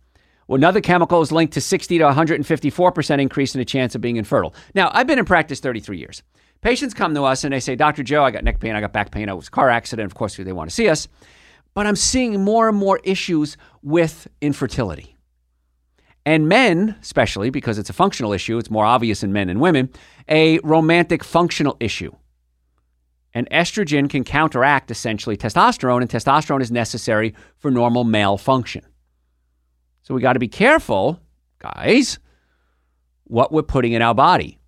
Well, 0.47 0.57
another 0.57 0.81
chemical 0.81 1.21
is 1.21 1.31
linked 1.31 1.53
to 1.53 1.61
60 1.61 1.99
to 1.99 2.03
154% 2.03 3.21
increase 3.21 3.55
in 3.55 3.59
the 3.59 3.65
chance 3.65 3.95
of 3.95 4.01
being 4.01 4.17
infertile. 4.17 4.53
Now, 4.75 4.91
I've 4.93 5.07
been 5.07 5.19
in 5.19 5.25
practice 5.25 5.59
33 5.59 5.97
years. 5.97 6.21
Patients 6.61 6.93
come 6.93 7.15
to 7.15 7.23
us 7.23 7.43
and 7.43 7.53
they 7.53 7.59
say, 7.59 7.75
Dr. 7.75 8.03
Joe, 8.03 8.23
I 8.23 8.31
got 8.31 8.43
neck 8.43 8.59
pain, 8.59 8.75
I 8.75 8.81
got 8.81 8.93
back 8.93 9.11
pain, 9.11 9.29
I 9.29 9.33
was 9.33 9.49
car 9.49 9.69
accident. 9.69 10.05
Of 10.05 10.15
course, 10.15 10.37
they 10.37 10.53
want 10.53 10.69
to 10.69 10.75
see 10.75 10.89
us. 10.89 11.07
But 11.73 11.87
I'm 11.87 11.95
seeing 11.95 12.43
more 12.43 12.69
and 12.69 12.77
more 12.77 12.99
issues 13.03 13.57
with 13.81 14.27
infertility. 14.41 15.12
And 16.25 16.47
men, 16.47 16.95
especially 17.01 17.49
because 17.49 17.77
it's 17.77 17.89
a 17.89 17.93
functional 17.93 18.31
issue, 18.31 18.57
it's 18.57 18.69
more 18.69 18.85
obvious 18.85 19.23
in 19.23 19.33
men 19.33 19.49
and 19.49 19.59
women, 19.59 19.89
a 20.29 20.59
romantic 20.59 21.23
functional 21.23 21.75
issue. 21.79 22.13
And 23.33 23.49
estrogen 23.49 24.09
can 24.09 24.23
counteract 24.23 24.91
essentially 24.91 25.35
testosterone, 25.35 26.01
and 26.01 26.09
testosterone 26.09 26.61
is 26.61 26.71
necessary 26.71 27.33
for 27.57 27.71
normal 27.71 28.03
male 28.03 28.37
function. 28.37 28.85
So 30.03 30.13
we 30.13 30.21
got 30.21 30.33
to 30.33 30.39
be 30.39 30.47
careful, 30.47 31.19
guys, 31.59 32.19
what 33.23 33.51
we're 33.51 33.63
putting 33.63 33.93
in 33.93 34.01
our 34.01 34.13
body. 34.13 34.59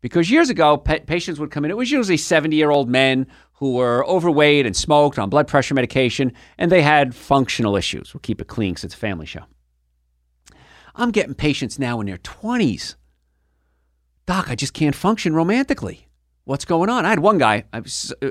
Because 0.00 0.30
years 0.30 0.50
ago, 0.50 0.76
pa- 0.76 0.98
patients 1.06 1.38
would 1.38 1.50
come 1.50 1.64
in, 1.64 1.70
it 1.70 1.76
was 1.76 1.90
usually 1.90 2.16
70 2.16 2.56
year 2.56 2.70
old 2.70 2.88
men 2.88 3.26
who 3.54 3.74
were 3.74 4.06
overweight 4.06 4.66
and 4.66 4.76
smoked 4.76 5.18
on 5.18 5.28
blood 5.28 5.48
pressure 5.48 5.74
medication, 5.74 6.32
and 6.56 6.70
they 6.70 6.82
had 6.82 7.14
functional 7.14 7.76
issues. 7.76 8.14
We'll 8.14 8.20
keep 8.20 8.40
it 8.40 8.48
clean 8.48 8.72
because 8.72 8.84
it's 8.84 8.94
a 8.94 8.98
family 8.98 9.26
show. 9.26 9.42
I'm 10.98 11.12
getting 11.12 11.34
patients 11.34 11.78
now 11.78 12.00
in 12.00 12.06
their 12.06 12.18
20s. 12.18 12.96
Doc, 14.26 14.50
I 14.50 14.56
just 14.56 14.74
can't 14.74 14.94
function 14.94 15.32
romantically. 15.32 16.08
What's 16.44 16.64
going 16.64 16.90
on? 16.90 17.06
I 17.06 17.10
had 17.10 17.20
one 17.20 17.38
guy, 17.38 17.64
I 17.72 17.80
was 17.80 18.12
uh, 18.20 18.30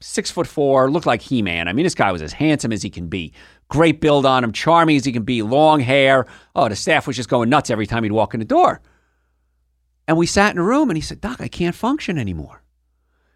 six 0.00 0.30
foot 0.30 0.46
four, 0.46 0.90
looked 0.90 1.06
like 1.06 1.22
He 1.22 1.42
Man. 1.42 1.68
I 1.68 1.72
mean, 1.72 1.84
this 1.84 1.94
guy 1.94 2.10
was 2.10 2.20
as 2.20 2.32
handsome 2.32 2.72
as 2.72 2.82
he 2.82 2.90
can 2.90 3.06
be. 3.06 3.32
Great 3.68 4.00
build 4.00 4.26
on 4.26 4.42
him, 4.42 4.52
charming 4.52 4.96
as 4.96 5.04
he 5.04 5.12
can 5.12 5.22
be, 5.22 5.42
long 5.42 5.80
hair. 5.80 6.26
Oh, 6.56 6.68
the 6.68 6.76
staff 6.76 7.06
was 7.06 7.16
just 7.16 7.28
going 7.28 7.48
nuts 7.48 7.70
every 7.70 7.86
time 7.86 8.02
he'd 8.02 8.12
walk 8.12 8.34
in 8.34 8.40
the 8.40 8.46
door. 8.46 8.82
And 10.08 10.16
we 10.16 10.26
sat 10.26 10.52
in 10.52 10.58
a 10.58 10.64
room 10.64 10.90
and 10.90 10.96
he 10.96 11.00
said, 11.00 11.20
Doc, 11.20 11.40
I 11.40 11.48
can't 11.48 11.74
function 11.74 12.18
anymore. 12.18 12.62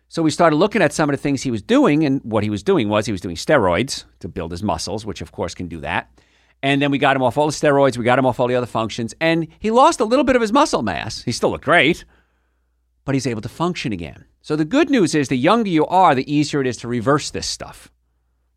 So 0.08 0.22
we 0.22 0.30
started 0.30 0.56
looking 0.56 0.82
at 0.82 0.92
some 0.92 1.08
of 1.08 1.14
the 1.14 1.22
things 1.22 1.42
he 1.42 1.50
was 1.50 1.62
doing. 1.62 2.04
And 2.04 2.20
what 2.24 2.42
he 2.42 2.50
was 2.50 2.62
doing 2.62 2.88
was 2.88 3.06
he 3.06 3.12
was 3.12 3.20
doing 3.20 3.36
steroids 3.36 4.04
to 4.20 4.28
build 4.28 4.50
his 4.50 4.62
muscles, 4.62 5.06
which 5.06 5.20
of 5.20 5.32
course 5.32 5.54
can 5.54 5.68
do 5.68 5.80
that. 5.80 6.10
And 6.66 6.82
then 6.82 6.90
we 6.90 6.98
got 6.98 7.14
him 7.14 7.22
off 7.22 7.38
all 7.38 7.46
the 7.46 7.52
steroids, 7.52 7.96
we 7.96 8.02
got 8.02 8.18
him 8.18 8.26
off 8.26 8.40
all 8.40 8.48
the 8.48 8.56
other 8.56 8.66
functions, 8.66 9.14
and 9.20 9.46
he 9.60 9.70
lost 9.70 10.00
a 10.00 10.04
little 10.04 10.24
bit 10.24 10.34
of 10.34 10.42
his 10.42 10.52
muscle 10.52 10.82
mass. 10.82 11.22
He 11.22 11.30
still 11.30 11.50
looked 11.52 11.64
great, 11.64 12.04
but 13.04 13.14
he's 13.14 13.28
able 13.28 13.40
to 13.42 13.48
function 13.48 13.92
again. 13.92 14.24
So 14.42 14.56
the 14.56 14.64
good 14.64 14.90
news 14.90 15.14
is 15.14 15.28
the 15.28 15.36
younger 15.36 15.70
you 15.70 15.86
are, 15.86 16.12
the 16.12 16.28
easier 16.28 16.60
it 16.60 16.66
is 16.66 16.76
to 16.78 16.88
reverse 16.88 17.30
this 17.30 17.46
stuff. 17.46 17.92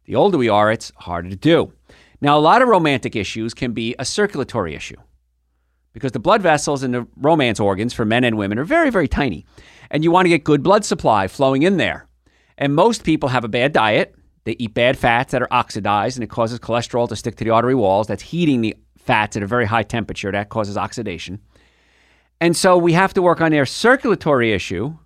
The 0.06 0.16
older 0.16 0.39
we 0.39 0.50
are, 0.50 0.72
it's 0.72 0.92
harder 0.96 1.30
to 1.30 1.36
do. 1.36 1.72
Now, 2.20 2.36
a 2.36 2.42
lot 2.42 2.63
of 2.63 2.68
romantic 2.68 3.16
issues 3.16 3.54
can 3.54 3.74
be 3.74 3.94
a 4.00 4.06
circulatory 4.06 4.74
issue 4.74 4.98
because 5.94 6.12
the 6.12 6.20
blood 6.20 6.42
vessels 6.42 6.82
in 6.82 6.94
the 6.94 7.06
romance 7.16 7.60
organs 7.60 7.94
for 7.94 8.06
men 8.06 8.24
and 8.24 8.39
women 8.39 8.58
are 8.58 8.63
very, 8.63 8.89
very 8.89 9.08
tiny. 9.08 9.46
And 9.92 10.04
you 10.04 10.10
want 10.10 10.25
to 10.25 10.30
get 10.30 10.44
good 10.44 10.63
blood 10.63 10.84
supply 10.84 11.28
flowing 11.28 11.62
in 11.62 11.78
there. 11.78 12.08
And 12.58 12.74
most 12.74 13.04
people 13.04 13.30
have 13.30 13.44
a 13.44 13.48
bad 13.48 13.72
diet. 13.72 14.16
They 14.50 14.56
eat 14.58 14.74
bad 14.74 14.98
fats 14.98 15.32
that 15.32 15.44
are 15.44 15.53
oxidized 15.53 16.18
and 16.18 16.24
it 16.24 16.32
causes 16.32 16.58
cholesterol 16.58 17.08
to 17.10 17.15
stick 17.15 17.36
to 17.36 17.44
the 17.44 17.51
artery 17.51 17.75
walls. 17.75 18.08
That's 18.08 18.24
heating 18.24 18.62
the 18.62 18.75
fats 18.98 19.38
at 19.38 19.44
a 19.44 19.46
very 19.46 19.68
high 19.68 19.84
temperature. 19.84 20.32
That 20.32 20.50
causes 20.50 20.75
oxidation. 20.75 21.39
And 22.41 22.58
so 22.58 22.75
we 22.75 22.94
have 22.94 23.13
to 23.13 23.22
work 23.22 23.41
on 23.41 23.51
their 23.51 23.68
circulatory 23.68 24.51
issue 24.51 24.98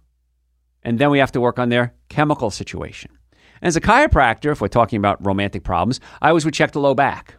and 0.81 0.97
then 0.97 1.09
we 1.09 1.19
have 1.19 1.33
to 1.33 1.41
work 1.41 1.59
on 1.59 1.67
their 1.67 1.93
chemical 2.07 2.51
situation. 2.51 3.11
As 3.61 3.75
a 3.75 3.81
chiropractor, 3.81 4.53
if 4.53 4.61
we're 4.61 4.69
talking 4.69 4.95
about 4.95 5.25
romantic 5.25 5.65
problems, 5.65 5.99
I 6.21 6.29
always 6.29 6.45
would 6.45 6.53
check 6.53 6.71
the 6.71 6.79
low 6.79 6.95
back. 6.95 7.35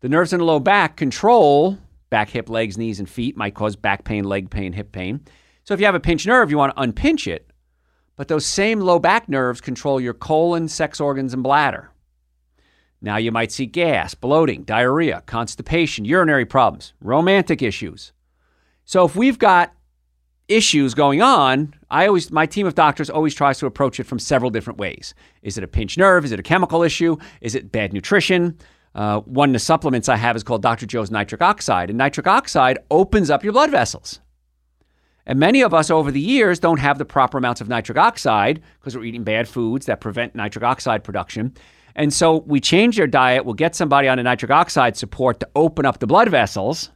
The 0.00 0.08
nerves 0.08 0.32
in 0.32 0.40
the 0.40 0.44
low 0.44 0.58
back 0.58 0.96
control 0.96 1.78
back, 2.10 2.30
hip, 2.30 2.50
legs, 2.50 2.76
knees, 2.76 2.98
and 2.98 3.08
feet, 3.08 3.36
might 3.36 3.54
cause 3.54 3.76
back 3.76 4.02
pain, 4.02 4.24
leg 4.24 4.50
pain, 4.50 4.72
hip 4.72 4.90
pain. 4.90 5.20
So 5.62 5.72
if 5.72 5.78
you 5.78 5.86
have 5.86 5.94
a 5.94 6.00
pinched 6.00 6.26
nerve, 6.26 6.50
you 6.50 6.58
want 6.58 6.74
to 6.74 6.82
unpinch 6.82 7.28
it 7.28 7.48
but 8.18 8.26
those 8.26 8.44
same 8.44 8.80
low 8.80 8.98
back 8.98 9.28
nerves 9.28 9.60
control 9.60 10.00
your 10.00 10.12
colon, 10.12 10.66
sex 10.66 11.00
organs, 11.00 11.32
and 11.32 11.42
bladder. 11.42 11.90
Now 13.00 13.16
you 13.16 13.30
might 13.30 13.52
see 13.52 13.64
gas, 13.64 14.14
bloating, 14.14 14.64
diarrhea, 14.64 15.22
constipation, 15.24 16.04
urinary 16.04 16.44
problems, 16.44 16.94
romantic 17.00 17.62
issues. 17.62 18.12
So 18.84 19.04
if 19.04 19.14
we've 19.14 19.38
got 19.38 19.72
issues 20.48 20.94
going 20.94 21.22
on, 21.22 21.74
I 21.90 22.08
always 22.08 22.32
my 22.32 22.44
team 22.44 22.66
of 22.66 22.74
doctors 22.74 23.08
always 23.08 23.34
tries 23.34 23.60
to 23.60 23.66
approach 23.66 24.00
it 24.00 24.04
from 24.04 24.18
several 24.18 24.50
different 24.50 24.80
ways. 24.80 25.14
Is 25.42 25.56
it 25.56 25.62
a 25.62 25.68
pinched 25.68 25.96
nerve? 25.96 26.24
Is 26.24 26.32
it 26.32 26.40
a 26.40 26.42
chemical 26.42 26.82
issue? 26.82 27.16
Is 27.40 27.54
it 27.54 27.70
bad 27.70 27.92
nutrition? 27.92 28.58
Uh, 28.96 29.20
one 29.20 29.50
of 29.50 29.52
the 29.52 29.60
supplements 29.60 30.08
I 30.08 30.16
have 30.16 30.34
is 30.34 30.42
called 30.42 30.62
Dr. 30.62 30.86
Joe's 30.86 31.12
nitric 31.12 31.40
oxide, 31.40 31.88
and 31.88 31.98
nitric 31.98 32.26
oxide 32.26 32.80
opens 32.90 33.30
up 33.30 33.44
your 33.44 33.52
blood 33.52 33.70
vessels. 33.70 34.18
And 35.28 35.38
many 35.38 35.60
of 35.60 35.74
us 35.74 35.90
over 35.90 36.10
the 36.10 36.20
years 36.20 36.58
don't 36.58 36.80
have 36.80 36.96
the 36.96 37.04
proper 37.04 37.36
amounts 37.36 37.60
of 37.60 37.68
nitric 37.68 37.98
oxide 37.98 38.62
because 38.80 38.96
we're 38.96 39.04
eating 39.04 39.24
bad 39.24 39.46
foods 39.46 39.84
that 39.84 40.00
prevent 40.00 40.34
nitric 40.34 40.64
oxide 40.64 41.04
production. 41.04 41.54
And 41.94 42.14
so 42.14 42.38
we 42.46 42.60
change 42.60 42.96
their 42.96 43.06
diet. 43.06 43.44
We'll 43.44 43.52
get 43.52 43.76
somebody 43.76 44.08
on 44.08 44.18
a 44.18 44.22
nitric 44.22 44.50
oxide 44.50 44.96
support 44.96 45.38
to 45.40 45.48
open 45.54 45.84
up 45.84 45.98
the 45.98 46.06
blood 46.06 46.30
vessels. 46.30 46.90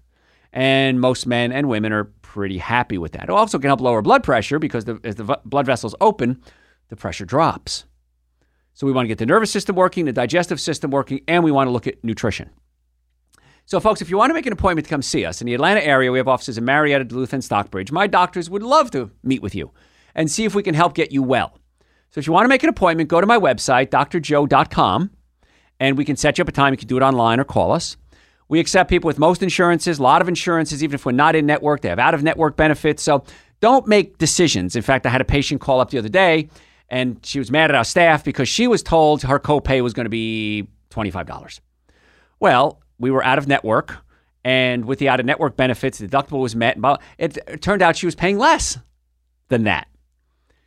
And 0.51 0.99
most 0.99 1.27
men 1.27 1.53
and 1.53 1.69
women 1.69 1.93
are 1.93 2.05
pretty 2.23 2.57
happy 2.57 2.97
with 2.97 3.13
that. 3.13 3.25
It 3.25 3.31
also 3.31 3.59
can 3.59 3.69
help 3.69 3.83
lower 3.83 4.01
blood 4.01 4.25
pressure 4.25 4.59
because 4.59 4.87
the, 4.87 4.99
as 5.05 5.17
the 5.17 5.25
v- 5.25 5.35
blood 5.45 5.67
vessels 5.67 5.95
open, 6.01 6.43
the 6.89 6.97
pressure 6.97 7.27
drops. 7.27 7.85
So 8.73 8.87
we 8.87 8.93
want 8.95 9.05
to 9.05 9.09
get 9.09 9.19
the 9.19 9.27
nervous 9.27 9.51
system 9.51 9.77
working, 9.77 10.07
the 10.07 10.13
digestive 10.13 10.59
system 10.59 10.91
working, 10.91 11.21
and 11.29 11.45
we 11.45 11.51
want 11.51 11.69
to 11.69 11.71
look 11.71 11.87
at 11.87 12.03
nutrition. 12.03 12.49
So, 13.73 13.81
folks, 13.81 14.03
if 14.03 14.11
you 14.11 14.19
want 14.19 14.29
to 14.29 14.35
make 14.35 14.45
an 14.45 14.53
appointment 14.53 14.85
to 14.85 14.91
come 14.91 15.01
see 15.01 15.25
us 15.25 15.41
in 15.41 15.47
the 15.47 15.55
Atlanta 15.55 15.81
area, 15.81 16.13
we 16.13 16.19
have 16.19 16.29
offices 16.29 16.59
in 16.59 16.65
Marietta, 16.67 17.05
Duluth, 17.05 17.33
and 17.33 17.43
Stockbridge. 17.43 17.91
My 17.91 18.07
doctors 18.07 18.51
would 18.51 18.63
love 18.63 18.91
to 18.91 19.11
meet 19.23 19.41
with 19.41 19.55
you 19.55 19.71
and 20.15 20.31
see 20.31 20.45
if 20.45 20.55
we 20.55 20.63
can 20.63 20.75
help 20.75 20.93
get 20.93 21.11
you 21.11 21.23
well. 21.23 21.59
So, 22.11 22.19
if 22.19 22.27
you 22.27 22.35
want 22.35 22.45
to 22.45 22.51
make 22.51 22.63
an 22.63 22.69
appointment, 22.69 23.09
go 23.09 23.19
to 23.19 23.27
my 23.27 23.39
website, 23.39 23.89
drjoe.com, 23.89 25.11
and 25.81 25.97
we 25.97 26.05
can 26.05 26.17
set 26.17 26.37
you 26.37 26.43
up 26.43 26.49
a 26.49 26.53
time. 26.53 26.75
You 26.75 26.77
can 26.77 26.87
do 26.87 26.99
it 26.99 27.03
online 27.03 27.41
or 27.41 27.45
call 27.45 27.73
us. 27.73 27.97
We 28.47 28.61
accept 28.61 28.91
people 28.91 29.09
with 29.09 29.19
most 29.19 29.43
insurances, 29.43 29.99
a 29.99 30.03
lot 30.03 30.21
of 30.21 30.29
insurances, 30.29 30.85
even 30.85 30.97
if 30.97 31.07
we're 31.07 31.13
not 31.13 31.35
in 31.35 31.47
network, 31.47 31.81
they 31.81 31.89
have 31.89 31.99
out 31.99 32.13
of 32.13 32.23
network 32.23 32.59
benefits. 32.59 33.03
So, 33.03 33.25
don't 33.61 33.89
make 33.89 34.19
decisions. 34.19 34.77
In 34.77 34.83
fact, 34.83 35.07
I 35.07 35.09
had 35.09 35.23
a 35.23 35.25
patient 35.25 35.63
call 35.63 35.81
up 35.81 35.89
the 35.89 35.97
other 35.97 36.11
day 36.11 36.51
and 36.91 37.25
she 37.25 37.39
was 37.39 37.51
mad 37.51 37.71
at 37.71 37.75
our 37.75 37.85
staff 37.85 38.23
because 38.23 38.51
she 38.51 38.69
was 38.69 38.83
told 38.83 39.23
her 39.23 39.39
copay 39.39 39.83
was 39.83 39.95
going 39.95 40.05
to 40.05 40.11
be 40.11 40.69
$25. 40.91 41.61
Well, 42.39 42.82
we 43.03 43.11
were 43.11 43.23
out 43.23 43.37
of 43.37 43.47
network, 43.47 43.97
and 44.45 44.87
with 44.87 44.99
the 44.99 45.09
out 45.09 45.21
of 45.21 45.27
network 45.27 45.57
benefits, 45.57 45.99
the 45.99 46.09
deductible 46.09 46.41
was 46.41 46.57
met. 46.57 46.79
It, 47.19 47.37
it 47.47 47.61
turned 47.61 47.83
out 47.83 47.97
she 47.97 48.07
was 48.07 48.15
paying 48.15 48.39
less 48.39 48.79
than 49.49 49.65
that. 49.65 49.89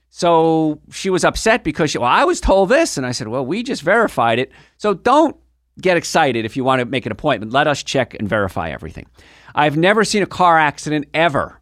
So 0.09 0.79
she 0.91 1.09
was 1.09 1.25
upset 1.25 1.63
because 1.63 1.91
she, 1.91 1.97
well, 1.97 2.09
I 2.09 2.23
was 2.23 2.39
told 2.39 2.69
this, 2.69 2.97
and 2.97 3.05
I 3.05 3.11
said, 3.11 3.27
well, 3.27 3.45
we 3.45 3.63
just 3.63 3.81
verified 3.81 4.39
it. 4.39 4.51
So 4.77 4.93
don't 4.93 5.35
get 5.81 5.97
excited 5.97 6.45
if 6.45 6.55
you 6.55 6.63
want 6.63 6.79
to 6.79 6.85
make 6.85 7.05
an 7.05 7.11
appointment. 7.11 7.51
Let 7.51 7.67
us 7.67 7.83
check 7.83 8.13
and 8.13 8.29
verify 8.29 8.69
everything. 8.69 9.07
I've 9.53 9.77
never 9.77 10.03
seen 10.05 10.23
a 10.23 10.27
car 10.27 10.57
accident 10.57 11.07
ever 11.13 11.59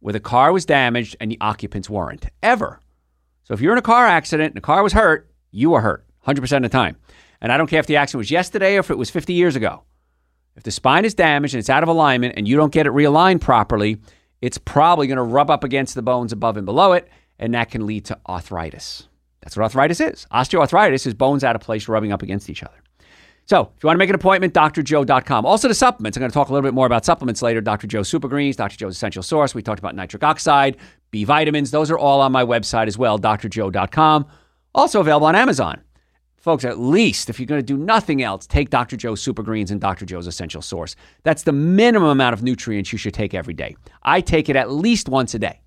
where 0.00 0.12
the 0.12 0.20
car 0.20 0.52
was 0.52 0.64
damaged 0.64 1.16
and 1.20 1.30
the 1.30 1.38
occupants 1.40 1.90
weren't 1.90 2.26
ever. 2.42 2.80
So 3.44 3.54
if 3.54 3.60
you're 3.60 3.72
in 3.72 3.78
a 3.78 3.82
car 3.82 4.06
accident 4.06 4.52
and 4.52 4.56
the 4.56 4.60
car 4.62 4.82
was 4.82 4.92
hurt, 4.92 5.30
you 5.50 5.70
were 5.70 5.80
hurt 5.80 6.06
100% 6.26 6.56
of 6.56 6.62
the 6.62 6.68
time. 6.68 6.96
And 7.40 7.52
I 7.52 7.58
don't 7.58 7.68
care 7.68 7.80
if 7.80 7.86
the 7.86 7.96
accident 7.96 8.20
was 8.20 8.30
yesterday 8.30 8.76
or 8.76 8.80
if 8.80 8.90
it 8.90 8.98
was 8.98 9.10
50 9.10 9.34
years 9.34 9.56
ago. 9.56 9.82
If 10.56 10.62
the 10.62 10.70
spine 10.70 11.04
is 11.04 11.14
damaged 11.14 11.54
and 11.54 11.58
it's 11.58 11.70
out 11.70 11.82
of 11.82 11.88
alignment 11.88 12.34
and 12.36 12.46
you 12.46 12.56
don't 12.56 12.72
get 12.72 12.86
it 12.86 12.92
realigned 12.92 13.40
properly, 13.40 13.98
it's 14.40 14.58
probably 14.58 15.06
going 15.06 15.16
to 15.16 15.22
rub 15.22 15.50
up 15.50 15.64
against 15.64 15.94
the 15.94 16.02
bones 16.02 16.32
above 16.32 16.56
and 16.56 16.66
below 16.66 16.92
it, 16.92 17.08
and 17.38 17.54
that 17.54 17.70
can 17.70 17.86
lead 17.86 18.04
to 18.06 18.18
arthritis. 18.28 19.08
That's 19.40 19.56
what 19.56 19.64
arthritis 19.64 20.00
is. 20.00 20.26
Osteoarthritis 20.32 21.06
is 21.06 21.14
bones 21.14 21.44
out 21.44 21.56
of 21.56 21.62
place 21.62 21.88
rubbing 21.88 22.12
up 22.12 22.22
against 22.22 22.48
each 22.48 22.62
other. 22.62 22.74
So, 23.46 23.60
if 23.76 23.82
you 23.82 23.86
want 23.86 23.96
to 23.96 23.98
make 23.98 24.08
an 24.08 24.14
appointment, 24.14 24.54
drjoe.com. 24.54 25.44
Also, 25.44 25.68
the 25.68 25.74
supplements. 25.74 26.16
I'm 26.16 26.20
going 26.20 26.30
to 26.30 26.34
talk 26.34 26.48
a 26.48 26.52
little 26.52 26.66
bit 26.66 26.72
more 26.72 26.86
about 26.86 27.04
supplements 27.04 27.42
later. 27.42 27.60
Dr. 27.60 27.86
Joe 27.86 28.02
Super 28.02 28.26
Greens, 28.26 28.56
Dr. 28.56 28.76
Joe's 28.78 28.96
Essential 28.96 29.22
Source. 29.22 29.54
We 29.54 29.60
talked 29.60 29.78
about 29.78 29.94
nitric 29.94 30.24
oxide, 30.24 30.78
B 31.10 31.24
vitamins. 31.24 31.70
Those 31.70 31.90
are 31.90 31.98
all 31.98 32.22
on 32.22 32.32
my 32.32 32.42
website 32.42 32.86
as 32.86 32.96
well, 32.96 33.18
drjoe.com. 33.18 34.26
Also 34.74 35.00
available 35.00 35.26
on 35.26 35.36
Amazon. 35.36 35.82
Folks, 36.44 36.66
at 36.66 36.78
least 36.78 37.30
if 37.30 37.40
you're 37.40 37.46
going 37.46 37.58
to 37.58 37.64
do 37.64 37.78
nothing 37.78 38.22
else, 38.22 38.46
take 38.46 38.68
Dr. 38.68 38.98
Joe's 38.98 39.22
Super 39.22 39.42
Greens 39.42 39.70
and 39.70 39.80
Dr. 39.80 40.04
Joe's 40.04 40.26
Essential 40.26 40.60
Source. 40.60 40.94
That's 41.22 41.44
the 41.44 41.52
minimum 41.52 42.10
amount 42.10 42.34
of 42.34 42.42
nutrients 42.42 42.92
you 42.92 42.98
should 42.98 43.14
take 43.14 43.32
every 43.32 43.54
day. 43.54 43.76
I 44.02 44.20
take 44.20 44.50
it 44.50 44.54
at 44.54 44.70
least 44.70 45.08
once 45.08 45.32
a 45.32 45.38
day. 45.38 45.62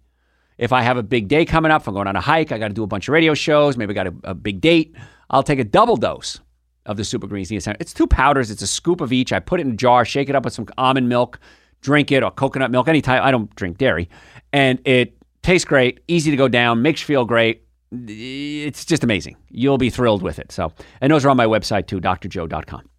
If 0.59 0.71
I 0.71 0.83
have 0.83 0.97
a 0.97 1.01
big 1.01 1.29
day 1.29 1.45
coming 1.45 1.71
up, 1.71 1.81
if 1.81 1.87
I'm 1.87 1.95
going 1.95 2.05
on 2.05 2.15
a 2.15 2.21
hike, 2.21 2.51
I 2.51 2.59
got 2.59 2.67
to 2.67 2.75
do 2.75 2.83
a 2.83 2.87
bunch 2.87 3.07
of 3.07 3.13
radio 3.13 3.33
shows, 3.33 3.75
maybe 3.75 3.91
I 3.91 3.95
got 3.95 4.05
a, 4.05 4.13
a 4.23 4.35
big 4.35 4.61
date, 4.61 4.95
I'll 5.31 5.41
take 5.41 5.57
a 5.57 5.63
double 5.63 5.97
dose 5.97 6.41
of 6.85 6.95
the 6.95 7.03
Super 7.03 7.25
Greens. 7.25 7.49
It's 7.51 7.93
two 7.93 8.05
powders, 8.05 8.51
it's 8.51 8.61
a 8.61 8.67
scoop 8.67 9.01
of 9.01 9.11
each. 9.11 9.33
I 9.33 9.39
put 9.39 9.59
it 9.59 9.65
in 9.65 9.73
a 9.73 9.75
jar, 9.75 10.05
shake 10.05 10.29
it 10.29 10.35
up 10.35 10.45
with 10.45 10.53
some 10.53 10.67
almond 10.77 11.09
milk, 11.09 11.39
drink 11.81 12.11
it, 12.11 12.21
or 12.21 12.29
coconut 12.29 12.69
milk, 12.69 12.87
any 12.87 13.01
type. 13.01 13.23
I 13.23 13.31
don't 13.31 13.53
drink 13.55 13.79
dairy. 13.79 14.11
And 14.53 14.79
it 14.85 15.17
tastes 15.41 15.65
great, 15.65 16.01
easy 16.07 16.29
to 16.29 16.37
go 16.37 16.47
down, 16.47 16.83
makes 16.83 17.01
you 17.01 17.07
feel 17.07 17.25
great 17.25 17.66
it's 17.91 18.85
just 18.85 19.03
amazing. 19.03 19.37
You'll 19.49 19.77
be 19.77 19.89
thrilled 19.89 20.21
with 20.21 20.39
it. 20.39 20.51
So, 20.51 20.73
and 21.01 21.11
those 21.11 21.25
are 21.25 21.29
on 21.29 21.37
my 21.37 21.45
website 21.45 21.87
too, 21.87 21.99
drjoe.com. 22.01 22.89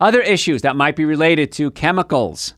Other 0.00 0.20
issues 0.20 0.62
that 0.62 0.76
might 0.76 0.96
be 0.96 1.04
related 1.04 1.52
to 1.52 1.70
chemicals 1.70 2.54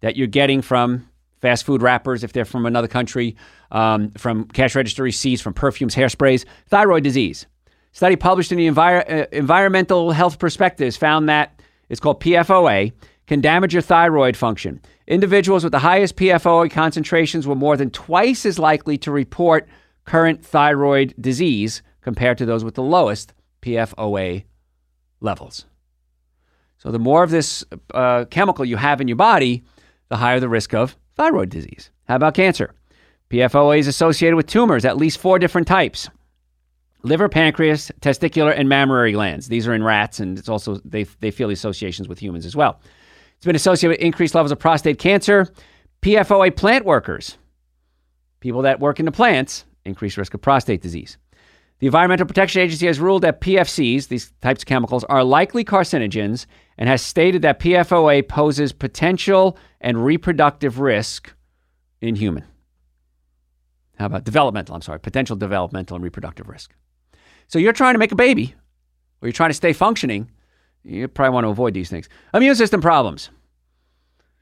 that 0.00 0.16
you're 0.16 0.26
getting 0.26 0.60
from 0.60 1.08
fast 1.40 1.64
food 1.64 1.82
wrappers, 1.82 2.24
if 2.24 2.32
they're 2.32 2.44
from 2.44 2.66
another 2.66 2.88
country, 2.88 3.36
um, 3.70 4.10
from 4.12 4.46
cash 4.48 4.74
register 4.74 5.02
receipts, 5.02 5.42
from 5.42 5.54
perfumes, 5.54 5.94
hairsprays, 5.94 6.44
thyroid 6.68 7.04
disease. 7.04 7.46
Study 7.92 8.16
published 8.16 8.50
in 8.50 8.58
the 8.58 8.66
Envir- 8.66 9.08
uh, 9.08 9.26
Environmental 9.30 10.10
Health 10.10 10.38
Perspectives 10.38 10.96
found 10.96 11.28
that 11.28 11.60
it's 11.88 12.00
called 12.00 12.20
PFOA 12.20 12.92
can 13.26 13.40
damage 13.40 13.72
your 13.72 13.82
thyroid 13.82 14.36
function. 14.36 14.80
Individuals 15.06 15.64
with 15.64 15.72
the 15.72 15.78
highest 15.78 16.16
PFOA 16.16 16.70
concentrations 16.70 17.46
were 17.46 17.54
more 17.54 17.76
than 17.76 17.90
twice 17.90 18.44
as 18.44 18.58
likely 18.58 18.98
to 18.98 19.10
report 19.10 19.68
current 20.04 20.44
thyroid 20.44 21.14
disease 21.20 21.82
compared 22.00 22.38
to 22.38 22.46
those 22.46 22.64
with 22.64 22.74
the 22.74 22.82
lowest 22.82 23.32
PFOA 23.62 24.44
levels. 25.20 25.66
So, 26.78 26.90
the 26.90 26.98
more 26.98 27.22
of 27.22 27.30
this 27.30 27.64
uh, 27.94 28.26
chemical 28.26 28.64
you 28.64 28.76
have 28.76 29.00
in 29.00 29.08
your 29.08 29.16
body, 29.16 29.64
the 30.08 30.16
higher 30.16 30.38
the 30.38 30.48
risk 30.48 30.74
of 30.74 30.96
thyroid 31.14 31.48
disease. 31.48 31.90
How 32.06 32.16
about 32.16 32.34
cancer? 32.34 32.74
PFOA 33.30 33.78
is 33.78 33.86
associated 33.86 34.36
with 34.36 34.46
tumors, 34.46 34.84
at 34.84 34.96
least 34.96 35.18
four 35.18 35.38
different 35.38 35.66
types 35.66 36.08
liver, 37.04 37.28
pancreas, 37.28 37.92
testicular, 38.00 38.52
and 38.56 38.68
mammary 38.68 39.12
glands. 39.12 39.48
These 39.48 39.68
are 39.68 39.74
in 39.74 39.84
rats, 39.84 40.20
and 40.20 40.38
it's 40.38 40.48
also 40.48 40.76
they, 40.84 41.04
they 41.20 41.30
feel 41.30 41.48
the 41.48 41.54
associations 41.54 42.08
with 42.08 42.18
humans 42.18 42.46
as 42.46 42.56
well. 42.56 42.80
It's 43.36 43.46
been 43.46 43.56
associated 43.56 43.98
with 43.98 44.04
increased 44.04 44.34
levels 44.34 44.52
of 44.52 44.58
prostate 44.58 44.98
cancer. 44.98 45.52
PFOA 46.02 46.54
plant 46.56 46.84
workers, 46.84 47.36
people 48.40 48.62
that 48.62 48.80
work 48.80 49.00
in 49.00 49.06
the 49.06 49.12
plants, 49.12 49.64
increased 49.84 50.16
risk 50.16 50.34
of 50.34 50.40
prostate 50.40 50.80
disease. 50.80 51.18
The 51.80 51.86
Environmental 51.86 52.26
Protection 52.26 52.62
Agency 52.62 52.86
has 52.86 53.00
ruled 53.00 53.22
that 53.22 53.40
PFCs, 53.40 54.08
these 54.08 54.32
types 54.40 54.62
of 54.62 54.66
chemicals, 54.66 55.04
are 55.04 55.24
likely 55.24 55.64
carcinogens 55.64 56.46
and 56.78 56.88
has 56.88 57.02
stated 57.02 57.42
that 57.42 57.60
PFOA 57.60 58.26
poses 58.28 58.72
potential 58.72 59.58
and 59.80 60.04
reproductive 60.04 60.78
risk 60.80 61.34
in 62.00 62.14
human. 62.14 62.44
How 63.98 64.06
about 64.06 64.24
developmental? 64.24 64.74
I'm 64.74 64.82
sorry, 64.82 65.00
potential 65.00 65.36
developmental 65.36 65.96
and 65.96 66.04
reproductive 66.04 66.48
risk. 66.48 66.74
So 67.48 67.58
you're 67.58 67.72
trying 67.72 67.94
to 67.94 67.98
make 67.98 68.12
a 68.12 68.16
baby 68.16 68.54
or 69.20 69.28
you're 69.28 69.32
trying 69.32 69.50
to 69.50 69.54
stay 69.54 69.72
functioning, 69.72 70.30
you 70.82 71.08
probably 71.08 71.32
want 71.32 71.44
to 71.44 71.48
avoid 71.48 71.74
these 71.74 71.90
things. 71.90 72.08
Immune 72.32 72.56
system 72.56 72.80
problems. 72.80 73.30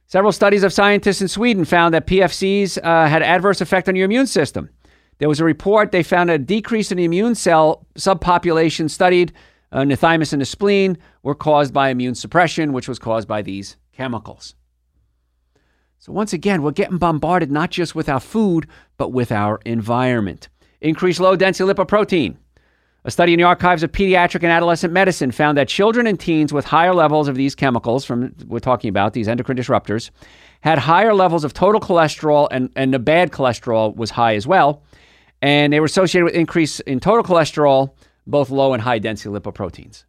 Several 0.07 0.33
studies 0.33 0.63
of 0.63 0.73
scientists 0.73 1.23
in 1.23 1.29
Sweden 1.29 1.65
found 1.65 1.95
that 1.95 2.07
PFCs 2.07 2.79
uh, 2.83 3.09
had 3.09 3.23
adverse 3.23 3.61
effect 3.61 3.89
on 3.89 3.97
your 3.97 4.05
immune 4.05 4.27
system. 4.27 4.69
There 5.19 5.29
was 5.29 5.41
a 5.41 5.45
report 5.45 5.93
they 5.93 6.03
found 6.03 6.31
a 6.31 6.39
decrease 6.39 6.91
in 6.91 6.99
the 6.99 7.05
immune 7.05 7.35
cell 7.35 7.87
subpopulation 7.97 8.91
studied. 8.91 9.33
Uh, 9.71 9.85
the 9.85 9.97
thymus 9.97 10.33
and 10.33 10.43
the 10.43 10.47
spleen 10.47 10.99
were 11.23 11.35
caused 11.35 11.73
by 11.73 11.89
immune 11.89 12.15
suppression, 12.15 12.73
which 12.73 12.89
was 12.89 12.99
caused 12.99 13.29
by 13.29 13.43
these 13.43 13.77
chemicals. 13.93 14.55
So, 15.99 16.13
once 16.13 16.33
again, 16.33 16.63
we're 16.63 16.73
getting 16.73 16.99
bombarded 16.99 17.53
not 17.53 17.71
just 17.71 17.95
with 17.95 18.09
our 18.09 18.19
food, 18.19 18.67
but 18.97 19.13
with 19.13 19.31
our 19.31 19.61
environment. 19.65 20.49
Increased 20.81 21.21
low 21.21 21.37
density 21.37 21.73
lipoprotein. 21.73 22.37
A 23.05 23.11
study 23.11 23.33
in 23.33 23.39
the 23.39 23.45
archives 23.45 23.83
of 23.83 23.93
pediatric 23.93 24.43
and 24.43 24.53
adolescent 24.53 24.93
medicine 24.93 25.31
found 25.31 25.57
that 25.59 25.69
children 25.69 26.07
and 26.07 26.19
teens 26.19 26.53
with 26.53 26.65
higher 26.65 26.95
levels 26.95 27.29
of 27.29 27.37
these 27.37 27.55
chemicals, 27.55 28.05
from 28.05 28.35
we're 28.47 28.59
talking 28.59 28.89
about 28.89 29.13
these 29.13 29.29
endocrine 29.29 29.57
disruptors, 29.57 30.11
had 30.61 30.79
higher 30.79 31.15
levels 31.15 31.45
of 31.45 31.53
total 31.53 31.81
cholesterol, 31.81 32.49
and, 32.51 32.71
and 32.75 32.93
the 32.93 32.99
bad 32.99 33.31
cholesterol 33.31 33.95
was 33.95 34.11
high 34.11 34.35
as 34.35 34.47
well 34.47 34.83
and 35.43 35.73
they 35.73 35.81
were 35.81 35.87
associated 35.87 36.25
with 36.25 36.35
increase 36.35 36.81
in 36.81 37.01
total 37.01 37.25
cholesterol, 37.25 37.95
both 38.27 38.49
low 38.49 38.73
and 38.73 38.83
high 38.83 39.01
density 39.01 39.29
lipoproteins. 39.29 40.05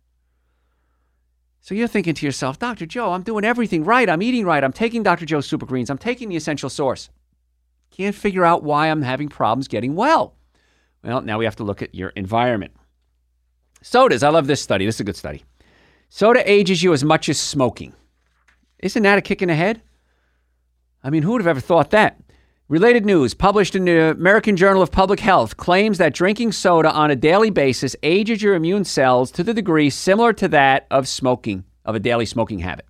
So 1.60 1.74
you're 1.74 1.88
thinking 1.88 2.14
to 2.14 2.26
yourself, 2.26 2.60
Dr. 2.60 2.86
Joe, 2.86 3.14
I'm 3.14 3.24
doing 3.24 3.44
everything 3.44 3.84
right. 3.84 4.08
I'm 4.08 4.22
eating 4.22 4.46
right. 4.46 4.64
I'm 4.64 4.74
taking 4.74 5.02
Dr. 5.02 5.26
Joe's 5.26 5.48
Super 5.48 5.66
Greens. 5.66 5.90
I'm 5.90 5.98
taking 5.98 6.30
the 6.30 6.36
essential 6.36 6.70
source. 6.70 7.10
Can't 7.90 8.16
figure 8.16 8.46
out 8.46 8.64
why 8.64 8.88
I'm 8.88 9.02
having 9.02 9.30
problems 9.30 9.68
getting 9.68 9.96
well. 9.96 10.36
Well, 11.04 11.22
now 11.22 11.40
we 11.40 11.46
have 11.46 11.56
to 11.58 11.64
look 11.64 11.82
at 11.82 11.96
your 11.96 12.10
environment. 12.10 12.74
Sodas. 13.82 14.24
I 14.24 14.30
love 14.30 14.48
this 14.48 14.62
study. 14.62 14.86
This 14.86 14.96
is 14.96 15.02
a 15.02 15.06
good 15.06 15.16
study. 15.16 15.44
Soda 16.10 16.50
ages 16.50 16.84
you 16.84 16.94
as 16.94 17.04
much 17.04 17.28
as 17.28 17.40
smoking. 17.40 17.94
Isn't 18.80 19.04
that 19.04 19.18
a 19.18 19.22
kick 19.22 19.42
in 19.42 19.48
the 19.48 19.56
head? 19.56 19.82
I 21.04 21.10
mean, 21.10 21.24
who 21.24 21.32
would 21.32 21.42
have 21.42 21.48
ever 21.48 21.60
thought 21.60 21.92
that? 21.92 22.20
Related 22.74 23.06
news 23.06 23.36
published 23.36 23.76
in 23.76 23.86
the 23.86 24.10
American 24.10 24.58
Journal 24.58 24.82
of 24.82 24.92
Public 24.92 25.20
Health 25.20 25.58
claims 25.58 26.00
that 26.00 26.12
drinking 26.12 26.54
soda 26.54 26.92
on 26.92 27.12
a 27.12 27.16
daily 27.16 27.52
basis 27.52 27.96
ages 28.02 28.42
your 28.42 28.56
immune 28.56 28.84
cells 28.84 29.30
to 29.34 29.44
the 29.44 29.54
degree 29.54 29.92
similar 29.92 30.34
to 30.34 30.48
that 30.48 30.88
of 30.90 31.08
smoking, 31.08 31.66
of 31.86 31.94
a 31.94 32.00
daily 32.00 32.26
smoking 32.26 32.58
habit. 32.58 32.88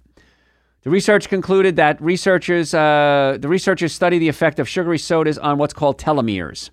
The 0.84 0.90
research 0.90 1.28
concluded 1.28 1.76
that 1.76 2.02
researchers, 2.02 2.74
uh, 2.74 3.38
the 3.38 3.50
researchers 3.50 3.92
study 3.92 4.20
the 4.20 4.30
effect 4.30 4.58
of 4.58 4.70
sugary 4.70 4.98
sodas 4.98 5.38
on 5.38 5.58
what's 5.58 5.74
called 5.74 6.00
telomeres. 6.00 6.70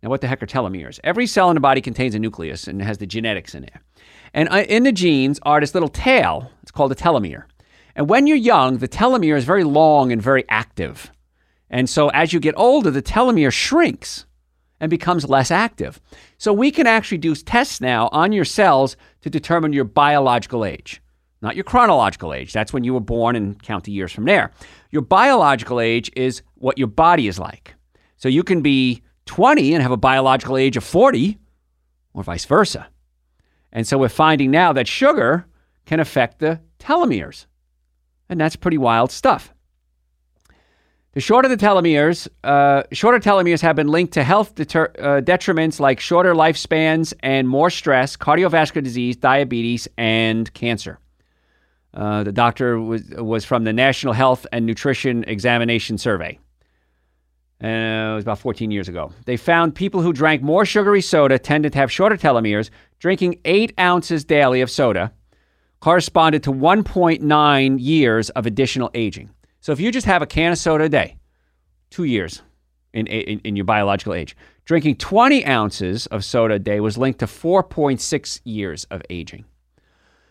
Now, 0.00 0.10
what 0.10 0.20
the 0.20 0.28
heck 0.28 0.40
are 0.40 0.46
telomeres? 0.46 1.00
Every 1.02 1.26
cell 1.26 1.50
in 1.50 1.54
the 1.54 1.60
body 1.60 1.80
contains 1.80 2.14
a 2.14 2.20
nucleus 2.20 2.68
and 2.68 2.80
has 2.82 2.98
the 2.98 3.06
genetics 3.06 3.56
in 3.56 3.62
there. 3.62 3.82
And 4.32 4.48
uh, 4.48 4.64
in 4.68 4.84
the 4.84 4.92
genes 4.92 5.40
are 5.42 5.58
this 5.58 5.74
little 5.74 5.88
tail. 5.88 6.52
It's 6.62 6.70
called 6.70 6.92
a 6.92 6.94
telomere. 6.94 7.46
And 7.96 8.08
when 8.08 8.28
you're 8.28 8.36
young, 8.36 8.78
the 8.78 8.86
telomere 8.86 9.36
is 9.36 9.44
very 9.44 9.64
long 9.64 10.12
and 10.12 10.22
very 10.22 10.44
active. 10.48 11.10
And 11.74 11.90
so 11.90 12.08
as 12.10 12.32
you 12.32 12.38
get 12.38 12.54
older, 12.56 12.92
the 12.92 13.02
telomere 13.02 13.52
shrinks 13.52 14.26
and 14.78 14.88
becomes 14.88 15.28
less 15.28 15.50
active. 15.50 16.00
So 16.38 16.52
we 16.52 16.70
can 16.70 16.86
actually 16.86 17.18
do 17.18 17.34
tests 17.34 17.80
now 17.80 18.08
on 18.12 18.30
your 18.30 18.44
cells 18.44 18.96
to 19.22 19.28
determine 19.28 19.72
your 19.72 19.84
biological 19.84 20.64
age, 20.64 21.02
not 21.42 21.56
your 21.56 21.64
chronological 21.64 22.32
age. 22.32 22.52
That's 22.52 22.72
when 22.72 22.84
you 22.84 22.94
were 22.94 23.00
born 23.00 23.34
and 23.34 23.60
count 23.60 23.84
the 23.84 23.90
years 23.90 24.12
from 24.12 24.24
there. 24.24 24.52
Your 24.92 25.02
biological 25.02 25.80
age 25.80 26.12
is 26.14 26.42
what 26.54 26.78
your 26.78 26.86
body 26.86 27.26
is 27.26 27.40
like. 27.40 27.74
So 28.18 28.28
you 28.28 28.44
can 28.44 28.62
be 28.62 29.02
20 29.26 29.74
and 29.74 29.82
have 29.82 29.90
a 29.90 29.96
biological 29.96 30.56
age 30.56 30.76
of 30.76 30.84
40, 30.84 31.38
or 32.12 32.22
vice 32.22 32.44
versa. 32.44 32.86
And 33.72 33.84
so 33.84 33.98
we're 33.98 34.10
finding 34.10 34.52
now 34.52 34.72
that 34.74 34.86
sugar 34.86 35.44
can 35.86 35.98
affect 35.98 36.38
the 36.38 36.60
telomeres. 36.78 37.46
And 38.28 38.40
that's 38.40 38.54
pretty 38.54 38.78
wild 38.78 39.10
stuff. 39.10 39.53
The 41.14 41.20
shorter 41.20 41.48
the 41.48 41.56
telomeres, 41.56 42.26
uh, 42.42 42.82
shorter 42.90 43.20
telomeres 43.20 43.60
have 43.60 43.76
been 43.76 43.86
linked 43.86 44.14
to 44.14 44.24
health 44.24 44.56
deter- 44.56 44.92
uh, 44.98 45.20
detriments 45.20 45.78
like 45.78 46.00
shorter 46.00 46.34
lifespans 46.34 47.14
and 47.20 47.48
more 47.48 47.70
stress, 47.70 48.16
cardiovascular 48.16 48.82
disease, 48.82 49.14
diabetes, 49.14 49.86
and 49.96 50.52
cancer. 50.54 50.98
Uh, 51.94 52.24
the 52.24 52.32
doctor 52.32 52.80
was, 52.80 53.08
was 53.10 53.44
from 53.44 53.62
the 53.62 53.72
National 53.72 54.12
Health 54.12 54.44
and 54.50 54.66
Nutrition 54.66 55.22
Examination 55.28 55.98
Survey. 55.98 56.36
Uh, 57.62 57.68
it 57.68 58.14
was 58.16 58.24
about 58.24 58.40
14 58.40 58.72
years 58.72 58.88
ago. 58.88 59.12
They 59.24 59.36
found 59.36 59.76
people 59.76 60.02
who 60.02 60.12
drank 60.12 60.42
more 60.42 60.66
sugary 60.66 61.00
soda 61.00 61.38
tended 61.38 61.74
to 61.74 61.78
have 61.78 61.92
shorter 61.92 62.16
telomeres. 62.16 62.70
Drinking 62.98 63.38
eight 63.44 63.72
ounces 63.78 64.24
daily 64.24 64.60
of 64.62 64.68
soda 64.68 65.12
corresponded 65.78 66.42
to 66.42 66.52
1.9 66.52 67.76
years 67.78 68.30
of 68.30 68.46
additional 68.46 68.90
aging. 68.94 69.30
So 69.64 69.72
if 69.72 69.80
you 69.80 69.90
just 69.90 70.06
have 70.06 70.20
a 70.20 70.26
can 70.26 70.52
of 70.52 70.58
soda 70.58 70.84
a 70.84 70.88
day, 70.90 71.16
two 71.88 72.04
years 72.04 72.42
in, 72.92 73.06
in, 73.06 73.40
in 73.44 73.56
your 73.56 73.64
biological 73.64 74.12
age, 74.12 74.36
drinking 74.66 74.96
20 74.96 75.46
ounces 75.46 76.04
of 76.08 76.22
soda 76.22 76.56
a 76.56 76.58
day 76.58 76.80
was 76.80 76.98
linked 76.98 77.20
to 77.20 77.26
4.6 77.26 78.40
years 78.44 78.84
of 78.90 79.00
aging. 79.08 79.46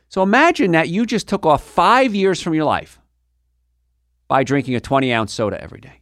So 0.07 0.21
imagine 0.21 0.69
that 0.73 0.89
you 0.89 1.07
just 1.07 1.27
took 1.27 1.47
off 1.47 1.63
five 1.63 2.13
years 2.13 2.41
from 2.41 2.53
your 2.53 2.65
life 2.65 2.99
by 4.27 4.43
drinking 4.43 4.75
a 4.75 4.79
20 4.79 5.11
ounce 5.11 5.33
soda 5.33 5.59
every 5.59 5.81
day. 5.81 6.01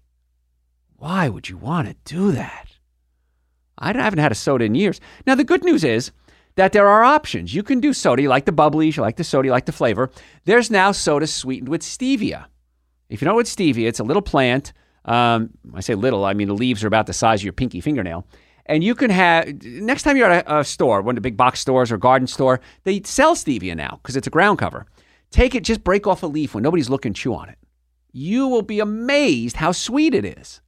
Why 0.98 1.30
would 1.30 1.48
you 1.48 1.56
want 1.56 1.88
to 1.88 1.96
do 2.04 2.34
that? 2.34 2.68
I 3.78 3.94
haven't 3.94 4.20
had 4.20 4.34
a 4.34 4.36
soda 4.36 4.66
in 4.66 4.76
years. 4.76 5.00
Now, 5.26 5.36
the 5.36 5.46
good 5.46 5.64
news 5.64 5.86
is 5.86 6.12
that 6.56 6.74
there 6.74 6.90
are 6.90 7.06
options. 7.06 7.56
You 7.56 7.64
can 7.64 7.80
do 7.80 7.94
soda. 7.94 8.24
You 8.24 8.28
like 8.28 8.44
the 8.44 8.52
bubbly, 8.52 8.90
you 8.90 9.02
like 9.02 9.16
the 9.16 9.24
soda, 9.24 9.46
you 9.46 9.54
like 9.54 9.68
the 9.68 9.72
flavor. 9.72 10.12
There's 10.44 10.70
now 10.70 10.92
soda 10.92 11.28
sweetened 11.28 11.70
with 11.70 11.82
stevia. 11.82 12.48
If 13.12 13.22
you 13.22 13.28
know 13.28 13.36
what 13.36 13.46
stevia, 13.46 13.88
it's 13.88 14.00
a 14.00 14.06
little 14.06 14.22
plant. 14.22 14.72
Um, 15.04 15.50
I 15.74 15.82
say 15.82 15.96
little, 15.96 16.24
I 16.24 16.34
mean 16.34 16.48
the 16.48 16.54
leaves 16.54 16.84
are 16.84 16.88
about 16.88 17.08
the 17.08 17.14
size 17.14 17.42
of 17.42 17.44
your 17.44 17.54
pinky 17.54 17.82
fingernail. 17.82 18.26
And 18.68 18.84
you 18.84 18.96
can 18.96 19.10
have, 19.10 19.62
next 19.64 20.04
time 20.04 20.16
you're 20.16 20.32
at 20.32 20.48
a, 20.48 20.60
a 20.60 20.64
store, 20.64 21.02
one 21.02 21.14
of 21.14 21.18
the 21.18 21.22
big 21.22 21.36
box 21.36 21.60
stores 21.60 21.92
or 21.92 21.98
garden 21.98 22.28
store, 22.28 22.62
they 22.84 23.02
sell 23.04 23.36
stevia 23.36 23.76
now 23.76 24.00
because 24.02 24.16
it's 24.16 24.28
a 24.28 24.32
ground 24.32 24.60
cover. 24.60 24.86
Take 25.30 25.56
it, 25.56 25.64
just 25.64 25.84
break 25.84 26.08
off 26.08 26.24
a 26.24 26.28
leaf 26.28 26.54
when 26.54 26.64
nobody's 26.64 26.90
looking, 26.90 27.14
chew 27.14 27.34
on 27.34 27.50
it. 27.50 27.58
You 28.14 28.48
will 28.48 28.62
be 28.62 28.80
amazed 28.80 29.58
how 29.58 29.74
sweet 29.74 30.14
it 30.14 30.24
is. 30.24 30.62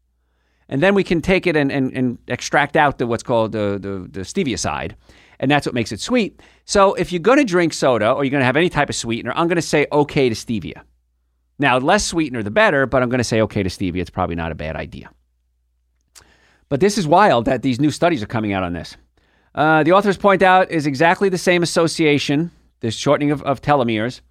And 0.68 0.82
then 0.82 0.96
we 0.96 1.04
can 1.04 1.22
take 1.22 1.48
it 1.48 1.56
and, 1.56 1.72
and, 1.72 1.94
and 1.94 2.18
extract 2.28 2.76
out 2.76 2.98
the 2.98 3.08
what's 3.08 3.24
called 3.24 3.54
the, 3.54 3.78
the, 3.80 4.08
the 4.10 4.22
stevioside. 4.26 4.96
And 5.40 5.50
that's 5.50 5.66
what 5.66 5.76
makes 5.76 5.92
it 5.92 6.02
sweet. 6.02 6.42
So 6.66 6.94
if 6.96 7.12
you're 7.12 7.20
going 7.20 7.38
to 7.38 7.46
drink 7.46 7.74
soda 7.74 8.12
or 8.12 8.24
you're 8.26 8.32
going 8.32 8.42
to 8.42 8.46
have 8.46 8.58
any 8.58 8.70
type 8.70 8.90
of 8.90 8.96
sweetener, 8.96 9.34
I'm 9.36 9.48
going 9.48 9.56
to 9.56 9.62
say 9.62 9.88
okay 9.92 10.30
to 10.30 10.36
stevia. 10.36 10.82
Now, 11.60 11.78
less 11.78 12.06
sweetener, 12.06 12.44
the 12.44 12.52
better, 12.52 12.86
but 12.86 13.04
I'm 13.04 13.10
going 13.10 13.20
to 13.20 13.24
say 13.24 13.42
okay 13.42 13.64
to 13.64 13.70
stevia. 13.70 13.98
It's 13.98 14.10
probably 14.10 14.36
not 14.36 14.52
a 14.52 14.56
bad 14.56 14.76
idea. 14.76 15.12
But 16.70 16.80
this 16.80 16.98
is 16.98 17.08
wild 17.08 17.46
that 17.46 17.62
these 17.62 17.80
new 17.80 17.92
studies 17.92 18.24
are 18.24 18.28
coming 18.28 18.54
out 18.54 18.64
on 18.64 18.74
this. 18.74 18.98
Uh, 19.54 19.84
the 19.84 19.92
authors 19.92 20.18
point 20.18 20.42
out 20.42 20.72
is 20.72 20.88
exactly 20.88 21.30
the 21.30 21.38
same 21.38 21.62
association, 21.62 22.50
this 22.80 22.96
shortening 22.96 23.32
of, 23.32 23.44
of 23.44 23.62
telomeres, 23.62 24.22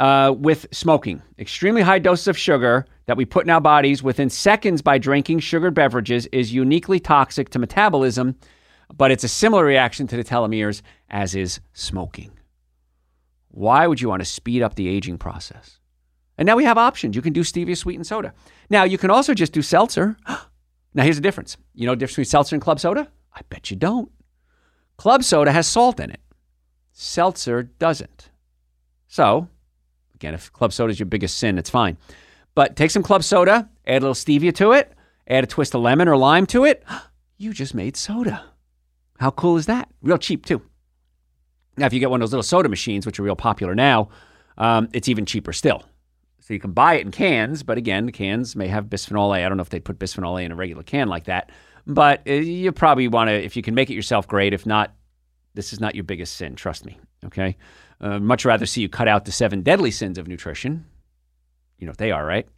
uh, 0.00 0.34
with 0.36 0.66
smoking. 0.72 1.22
Extremely 1.38 1.82
high 1.82 1.98
doses 1.98 2.28
of 2.28 2.36
sugar 2.36 2.86
that 3.06 3.16
we 3.16 3.24
put 3.24 3.44
in 3.44 3.50
our 3.50 3.60
bodies 3.60 4.02
within 4.02 4.28
seconds 4.28 4.82
by 4.82 4.98
drinking 4.98 5.40
sugared 5.40 5.74
beverages 5.74 6.26
is 6.26 6.52
uniquely 6.52 6.98
toxic 6.98 7.50
to 7.50 7.58
metabolism, 7.58 8.36
but 8.96 9.10
it's 9.10 9.24
a 9.24 9.28
similar 9.28 9.64
reaction 9.64 10.06
to 10.08 10.16
the 10.16 10.24
telomeres 10.24 10.82
as 11.10 11.34
is 11.34 11.60
smoking. 11.72 12.32
Why 13.48 13.86
would 13.86 14.00
you 14.00 14.08
want 14.08 14.20
to 14.20 14.26
speed 14.26 14.62
up 14.62 14.74
the 14.74 14.88
aging 14.88 15.18
process? 15.18 15.77
And 16.38 16.46
now 16.46 16.56
we 16.56 16.64
have 16.64 16.78
options. 16.78 17.16
You 17.16 17.22
can 17.22 17.32
do 17.32 17.42
stevia 17.42 17.76
sweetened 17.76 18.06
soda. 18.06 18.32
Now, 18.70 18.84
you 18.84 18.96
can 18.96 19.10
also 19.10 19.34
just 19.34 19.52
do 19.52 19.60
seltzer. 19.60 20.16
now, 20.94 21.02
here's 21.02 21.16
the 21.16 21.22
difference. 21.22 21.56
You 21.74 21.86
know 21.86 21.92
the 21.92 21.96
difference 21.96 22.14
between 22.14 22.24
seltzer 22.26 22.54
and 22.56 22.62
club 22.62 22.78
soda? 22.78 23.08
I 23.34 23.40
bet 23.50 23.70
you 23.70 23.76
don't. 23.76 24.10
Club 24.96 25.22
soda 25.22 25.52
has 25.52 25.68
salt 25.68 26.00
in 26.00 26.10
it, 26.10 26.20
seltzer 26.92 27.62
doesn't. 27.62 28.30
So, 29.06 29.48
again, 30.14 30.34
if 30.34 30.52
club 30.52 30.72
soda 30.72 30.90
is 30.90 30.98
your 30.98 31.06
biggest 31.06 31.38
sin, 31.38 31.56
it's 31.56 31.70
fine. 31.70 31.96
But 32.56 32.74
take 32.74 32.90
some 32.90 33.04
club 33.04 33.22
soda, 33.22 33.68
add 33.86 34.02
a 34.02 34.06
little 34.06 34.14
stevia 34.14 34.52
to 34.56 34.72
it, 34.72 34.92
add 35.28 35.44
a 35.44 35.46
twist 35.46 35.74
of 35.76 35.82
lemon 35.82 36.08
or 36.08 36.16
lime 36.16 36.46
to 36.46 36.64
it. 36.64 36.84
You 37.40 37.52
just 37.52 37.72
made 37.72 37.96
soda. 37.96 38.42
How 39.20 39.30
cool 39.30 39.58
is 39.58 39.66
that? 39.66 39.88
Real 40.02 40.18
cheap, 40.18 40.44
too. 40.44 40.60
Now, 41.76 41.86
if 41.86 41.92
you 41.92 42.00
get 42.00 42.10
one 42.10 42.20
of 42.20 42.22
those 42.22 42.32
little 42.32 42.42
soda 42.42 42.68
machines, 42.68 43.06
which 43.06 43.20
are 43.20 43.22
real 43.22 43.36
popular 43.36 43.76
now, 43.76 44.08
um, 44.56 44.88
it's 44.92 45.08
even 45.08 45.24
cheaper 45.24 45.52
still. 45.52 45.84
So 46.48 46.54
you 46.54 46.60
can 46.60 46.72
buy 46.72 46.94
it 46.94 47.02
in 47.02 47.10
cans, 47.10 47.62
but 47.62 47.76
again, 47.76 48.06
the 48.06 48.12
cans 48.12 48.56
may 48.56 48.68
have 48.68 48.86
bisphenol 48.86 49.38
A. 49.38 49.44
I 49.44 49.48
don't 49.50 49.58
know 49.58 49.62
if 49.62 49.68
they 49.68 49.80
put 49.80 49.98
bisphenol 49.98 50.40
A 50.40 50.44
in 50.46 50.50
a 50.50 50.54
regular 50.54 50.82
can 50.82 51.06
like 51.06 51.24
that, 51.24 51.52
but 51.86 52.22
uh, 52.26 52.32
you 52.32 52.72
probably 52.72 53.06
want 53.06 53.28
to, 53.28 53.34
if 53.34 53.54
you 53.54 53.60
can 53.62 53.74
make 53.74 53.90
it 53.90 53.92
yourself, 53.92 54.26
great. 54.26 54.54
If 54.54 54.64
not, 54.64 54.94
this 55.52 55.74
is 55.74 55.78
not 55.78 55.94
your 55.94 56.04
biggest 56.04 56.36
sin. 56.36 56.56
Trust 56.56 56.86
me. 56.86 56.98
Okay. 57.26 57.58
Uh, 58.00 58.18
much 58.18 58.46
rather 58.46 58.64
see 58.64 58.80
you 58.80 58.88
cut 58.88 59.08
out 59.08 59.26
the 59.26 59.30
seven 59.30 59.60
deadly 59.60 59.90
sins 59.90 60.16
of 60.16 60.26
nutrition. 60.26 60.86
You 61.78 61.84
know 61.84 61.90
what 61.90 61.98
they 61.98 62.12
are, 62.12 62.24
right? 62.24 62.48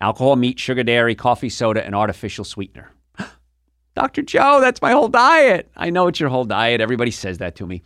Alcohol, 0.00 0.34
meat, 0.34 0.58
sugar, 0.58 0.82
dairy, 0.82 1.14
coffee, 1.14 1.48
soda, 1.48 1.86
and 1.86 1.94
artificial 1.94 2.44
sweetener. 2.44 2.90
Dr. 3.94 4.22
Joe, 4.22 4.58
that's 4.60 4.82
my 4.82 4.90
whole 4.90 5.06
diet. 5.06 5.70
I 5.76 5.90
know 5.90 6.08
it's 6.08 6.18
your 6.18 6.28
whole 6.28 6.44
diet. 6.44 6.80
Everybody 6.80 7.12
says 7.12 7.38
that 7.38 7.54
to 7.54 7.68
me. 7.68 7.82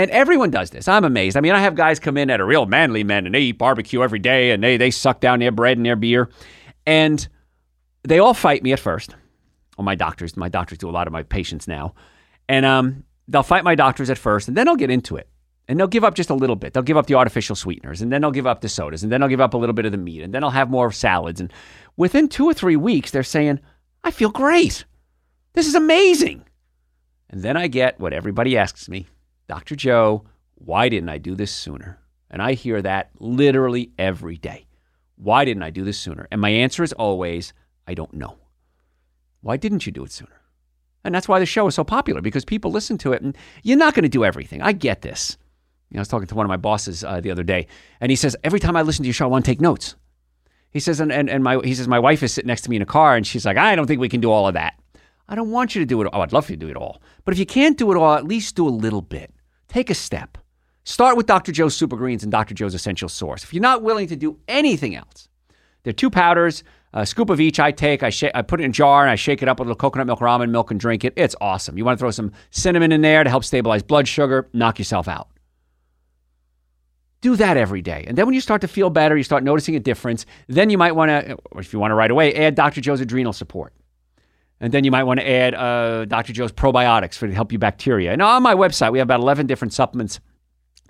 And 0.00 0.10
everyone 0.12 0.50
does 0.50 0.70
this. 0.70 0.88
I'm 0.88 1.04
amazed. 1.04 1.36
I 1.36 1.42
mean, 1.42 1.52
I 1.52 1.60
have 1.60 1.74
guys 1.74 2.00
come 2.00 2.16
in 2.16 2.28
that 2.28 2.40
are 2.40 2.46
real 2.46 2.64
manly 2.64 3.04
men 3.04 3.26
and 3.26 3.34
they 3.34 3.40
eat 3.40 3.58
barbecue 3.58 4.02
every 4.02 4.18
day 4.18 4.50
and 4.50 4.64
they, 4.64 4.78
they 4.78 4.90
suck 4.90 5.20
down 5.20 5.40
their 5.40 5.52
bread 5.52 5.76
and 5.76 5.84
their 5.84 5.94
beer. 5.94 6.30
And 6.86 7.28
they 8.04 8.18
all 8.18 8.32
fight 8.32 8.62
me 8.62 8.72
at 8.72 8.80
first. 8.80 9.14
Well, 9.76 9.84
my 9.84 9.94
doctors, 9.94 10.38
my 10.38 10.48
doctors 10.48 10.78
do 10.78 10.88
a 10.88 10.90
lot 10.90 11.06
of 11.06 11.12
my 11.12 11.22
patients 11.22 11.68
now. 11.68 11.94
And 12.48 12.64
um, 12.64 13.04
they'll 13.28 13.42
fight 13.42 13.62
my 13.62 13.74
doctors 13.74 14.08
at 14.08 14.16
first 14.16 14.48
and 14.48 14.56
then 14.56 14.64
they'll 14.64 14.74
get 14.74 14.88
into 14.88 15.16
it. 15.16 15.28
And 15.68 15.78
they'll 15.78 15.86
give 15.86 16.02
up 16.02 16.14
just 16.14 16.30
a 16.30 16.34
little 16.34 16.56
bit. 16.56 16.72
They'll 16.72 16.82
give 16.82 16.96
up 16.96 17.06
the 17.06 17.16
artificial 17.16 17.54
sweeteners 17.54 18.00
and 18.00 18.10
then 18.10 18.22
they'll 18.22 18.30
give 18.30 18.46
up 18.46 18.62
the 18.62 18.70
sodas 18.70 19.02
and 19.02 19.12
then 19.12 19.20
they'll 19.20 19.28
give 19.28 19.42
up 19.42 19.52
a 19.52 19.58
little 19.58 19.74
bit 19.74 19.84
of 19.84 19.92
the 19.92 19.98
meat 19.98 20.22
and 20.22 20.32
then 20.32 20.42
I'll 20.42 20.48
have 20.48 20.70
more 20.70 20.90
salads. 20.90 21.42
And 21.42 21.52
within 21.98 22.26
two 22.26 22.46
or 22.46 22.54
three 22.54 22.76
weeks, 22.76 23.10
they're 23.10 23.22
saying, 23.22 23.60
I 24.02 24.12
feel 24.12 24.30
great. 24.30 24.86
This 25.52 25.66
is 25.66 25.74
amazing. 25.74 26.46
And 27.28 27.42
then 27.42 27.58
I 27.58 27.66
get 27.66 28.00
what 28.00 28.14
everybody 28.14 28.56
asks 28.56 28.88
me 28.88 29.06
Dr. 29.50 29.74
Joe, 29.74 30.22
why 30.54 30.88
didn't 30.88 31.08
I 31.08 31.18
do 31.18 31.34
this 31.34 31.50
sooner? 31.50 31.98
And 32.30 32.40
I 32.40 32.52
hear 32.52 32.80
that 32.82 33.10
literally 33.18 33.90
every 33.98 34.36
day. 34.36 34.68
Why 35.16 35.44
didn't 35.44 35.64
I 35.64 35.70
do 35.70 35.82
this 35.82 35.98
sooner? 35.98 36.28
And 36.30 36.40
my 36.40 36.50
answer 36.50 36.84
is 36.84 36.92
always, 36.92 37.52
I 37.84 37.94
don't 37.94 38.14
know. 38.14 38.38
Why 39.40 39.56
didn't 39.56 39.86
you 39.86 39.90
do 39.90 40.04
it 40.04 40.12
sooner? 40.12 40.40
And 41.02 41.12
that's 41.12 41.26
why 41.26 41.40
the 41.40 41.46
show 41.46 41.66
is 41.66 41.74
so 41.74 41.82
popular 41.82 42.20
because 42.20 42.44
people 42.44 42.70
listen 42.70 42.96
to 42.98 43.12
it 43.12 43.22
and 43.22 43.36
you're 43.64 43.76
not 43.76 43.94
going 43.94 44.04
to 44.04 44.08
do 44.08 44.24
everything. 44.24 44.62
I 44.62 44.70
get 44.70 45.02
this. 45.02 45.36
You 45.90 45.96
know, 45.96 45.98
I 45.98 46.02
was 46.02 46.08
talking 46.08 46.28
to 46.28 46.34
one 46.36 46.46
of 46.46 46.50
my 46.50 46.56
bosses 46.56 47.02
uh, 47.02 47.20
the 47.20 47.32
other 47.32 47.42
day 47.42 47.66
and 48.00 48.10
he 48.10 48.14
says, 48.14 48.36
every 48.44 48.60
time 48.60 48.76
I 48.76 48.82
listen 48.82 49.02
to 49.02 49.08
your 49.08 49.14
show, 49.14 49.24
I 49.24 49.30
want 49.30 49.44
to 49.44 49.50
take 49.50 49.60
notes. 49.60 49.96
He 50.70 50.78
says, 50.78 51.00
and, 51.00 51.10
and, 51.10 51.28
and 51.28 51.42
my, 51.42 51.58
he 51.64 51.74
says, 51.74 51.88
my 51.88 51.98
wife 51.98 52.22
is 52.22 52.32
sitting 52.32 52.46
next 52.46 52.62
to 52.62 52.70
me 52.70 52.76
in 52.76 52.82
a 52.82 52.86
car 52.86 53.16
and 53.16 53.26
she's 53.26 53.44
like, 53.44 53.56
I 53.56 53.74
don't 53.74 53.88
think 53.88 54.00
we 54.00 54.08
can 54.08 54.20
do 54.20 54.30
all 54.30 54.46
of 54.46 54.54
that. 54.54 54.78
I 55.28 55.34
don't 55.34 55.50
want 55.50 55.74
you 55.74 55.80
to 55.80 55.86
do 55.86 56.00
it. 56.02 56.08
Oh, 56.12 56.20
I'd 56.20 56.32
love 56.32 56.48
you 56.48 56.54
to 56.54 56.60
do 56.60 56.70
it 56.70 56.76
all. 56.76 57.02
But 57.24 57.34
if 57.34 57.40
you 57.40 57.46
can't 57.46 57.76
do 57.76 57.90
it 57.90 57.96
all, 57.96 58.14
at 58.14 58.24
least 58.24 58.54
do 58.54 58.68
a 58.68 58.70
little 58.70 59.02
bit. 59.02 59.34
Take 59.70 59.88
a 59.88 59.94
step. 59.94 60.36
Start 60.82 61.16
with 61.16 61.26
Dr. 61.26 61.52
Joe's 61.52 61.76
Super 61.76 61.96
Greens 61.96 62.24
and 62.24 62.32
Dr. 62.32 62.54
Joe's 62.54 62.74
Essential 62.74 63.08
Source. 63.08 63.44
If 63.44 63.54
you're 63.54 63.62
not 63.62 63.82
willing 63.82 64.08
to 64.08 64.16
do 64.16 64.36
anything 64.48 64.96
else, 64.96 65.28
there 65.84 65.90
are 65.90 65.94
two 65.94 66.10
powders, 66.10 66.64
a 66.92 67.06
scoop 67.06 67.30
of 67.30 67.40
each 67.40 67.60
I 67.60 67.70
take. 67.70 68.02
I, 68.02 68.10
sh- 68.10 68.24
I 68.34 68.42
put 68.42 68.60
it 68.60 68.64
in 68.64 68.70
a 68.70 68.72
jar 68.72 69.02
and 69.02 69.10
I 69.10 69.14
shake 69.14 69.42
it 69.42 69.48
up 69.48 69.60
with 69.60 69.66
a 69.66 69.68
little 69.68 69.78
coconut 69.78 70.08
milk, 70.08 70.18
ramen 70.18 70.50
milk, 70.50 70.72
and 70.72 70.80
drink 70.80 71.04
it. 71.04 71.12
It's 71.14 71.36
awesome. 71.40 71.78
You 71.78 71.84
want 71.84 71.98
to 71.98 72.02
throw 72.02 72.10
some 72.10 72.32
cinnamon 72.50 72.90
in 72.90 73.00
there 73.00 73.22
to 73.22 73.30
help 73.30 73.44
stabilize 73.44 73.84
blood 73.84 74.08
sugar, 74.08 74.48
knock 74.52 74.80
yourself 74.80 75.06
out. 75.06 75.28
Do 77.20 77.36
that 77.36 77.56
every 77.56 77.80
day. 77.80 78.04
And 78.08 78.18
then 78.18 78.26
when 78.26 78.34
you 78.34 78.40
start 78.40 78.62
to 78.62 78.68
feel 78.68 78.90
better, 78.90 79.16
you 79.16 79.22
start 79.22 79.44
noticing 79.44 79.76
a 79.76 79.80
difference, 79.80 80.26
then 80.48 80.68
you 80.68 80.78
might 80.78 80.96
want 80.96 81.10
to, 81.10 81.38
if 81.58 81.72
you 81.72 81.78
want 81.78 81.92
to 81.92 81.94
right 81.94 82.10
away, 82.10 82.34
add 82.34 82.56
Dr. 82.56 82.80
Joe's 82.80 83.00
adrenal 83.00 83.32
support. 83.32 83.72
And 84.60 84.72
then 84.74 84.84
you 84.84 84.90
might 84.90 85.04
want 85.04 85.20
to 85.20 85.28
add 85.28 85.54
uh, 85.54 86.04
Dr. 86.04 86.32
Joe's 86.32 86.52
probiotics 86.52 87.14
for 87.14 87.26
to 87.26 87.32
help 87.32 87.50
you 87.50 87.58
bacteria. 87.58 88.12
And 88.12 88.20
on 88.20 88.42
my 88.42 88.54
website, 88.54 88.92
we 88.92 88.98
have 88.98 89.06
about 89.06 89.20
11 89.20 89.46
different 89.46 89.72
supplements 89.72 90.20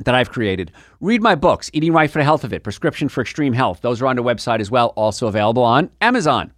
that 0.04 0.14
I've 0.14 0.30
created. 0.30 0.72
Read 1.00 1.22
my 1.22 1.34
books, 1.34 1.70
Eating 1.72 1.92
Right 1.92 2.10
for 2.10 2.18
the 2.18 2.24
Health 2.24 2.42
of 2.42 2.52
It, 2.52 2.64
Prescription 2.64 3.08
for 3.08 3.20
Extreme 3.20 3.52
Health. 3.52 3.80
Those 3.80 4.02
are 4.02 4.06
on 4.06 4.16
the 4.16 4.22
website 4.22 4.60
as 4.60 4.70
well, 4.70 4.88
also 4.96 5.26
available 5.28 5.62
on 5.62 5.90
Amazon. 6.00 6.52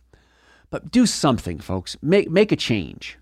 But 0.71 0.91
do 0.91 1.05
something, 1.07 1.59
folks. 1.59 1.97
Make, 2.01 2.31
make 2.31 2.51
a 2.51 2.57
change. 2.57 3.19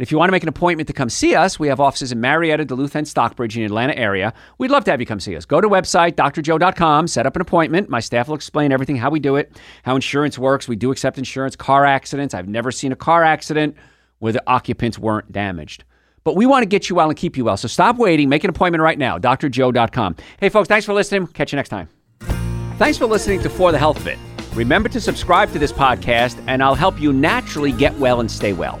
And 0.00 0.06
if 0.06 0.10
you 0.10 0.16
want 0.16 0.28
to 0.28 0.32
make 0.32 0.42
an 0.42 0.48
appointment 0.48 0.86
to 0.86 0.94
come 0.94 1.10
see 1.10 1.34
us, 1.34 1.58
we 1.58 1.68
have 1.68 1.78
offices 1.78 2.10
in 2.10 2.22
Marietta, 2.22 2.64
Duluth, 2.64 2.96
and 2.96 3.06
Stockbridge 3.06 3.54
in 3.54 3.60
the 3.60 3.66
Atlanta 3.66 3.94
area. 3.98 4.32
We'd 4.56 4.70
love 4.70 4.82
to 4.84 4.90
have 4.90 4.98
you 4.98 5.04
come 5.04 5.20
see 5.20 5.36
us. 5.36 5.44
Go 5.44 5.60
to 5.60 5.68
website, 5.68 6.12
drjoe.com, 6.12 7.06
set 7.06 7.26
up 7.26 7.36
an 7.36 7.42
appointment. 7.42 7.90
My 7.90 8.00
staff 8.00 8.26
will 8.26 8.34
explain 8.34 8.72
everything, 8.72 8.96
how 8.96 9.10
we 9.10 9.20
do 9.20 9.36
it, 9.36 9.60
how 9.82 9.96
insurance 9.96 10.38
works. 10.38 10.66
We 10.66 10.74
do 10.74 10.90
accept 10.90 11.18
insurance, 11.18 11.54
car 11.54 11.84
accidents. 11.84 12.32
I've 12.32 12.48
never 12.48 12.72
seen 12.72 12.92
a 12.92 12.96
car 12.96 13.24
accident 13.24 13.76
where 14.20 14.32
the 14.32 14.42
occupants 14.46 14.98
weren't 14.98 15.30
damaged. 15.32 15.84
But 16.24 16.34
we 16.34 16.46
want 16.46 16.62
to 16.62 16.66
get 16.66 16.88
you 16.88 16.96
well 16.96 17.10
and 17.10 17.18
keep 17.18 17.36
you 17.36 17.44
well. 17.44 17.58
So 17.58 17.68
stop 17.68 17.98
waiting. 17.98 18.30
Make 18.30 18.42
an 18.42 18.48
appointment 18.48 18.80
right 18.80 18.96
now. 18.96 19.18
drjoe.com. 19.18 20.16
Hey, 20.38 20.48
folks, 20.48 20.68
thanks 20.68 20.86
for 20.86 20.94
listening. 20.94 21.26
Catch 21.26 21.52
you 21.52 21.56
next 21.56 21.68
time. 21.68 21.90
Thanks 22.78 22.96
for 22.96 23.04
listening 23.04 23.42
to 23.42 23.50
For 23.50 23.70
the 23.70 23.78
Health 23.78 23.98
of 23.98 24.06
It. 24.06 24.18
Remember 24.54 24.88
to 24.88 24.98
subscribe 24.98 25.52
to 25.52 25.58
this 25.58 25.72
podcast, 25.72 26.42
and 26.46 26.62
I'll 26.62 26.74
help 26.74 26.98
you 26.98 27.12
naturally 27.12 27.70
get 27.70 27.94
well 27.98 28.20
and 28.20 28.30
stay 28.30 28.54
well. 28.54 28.80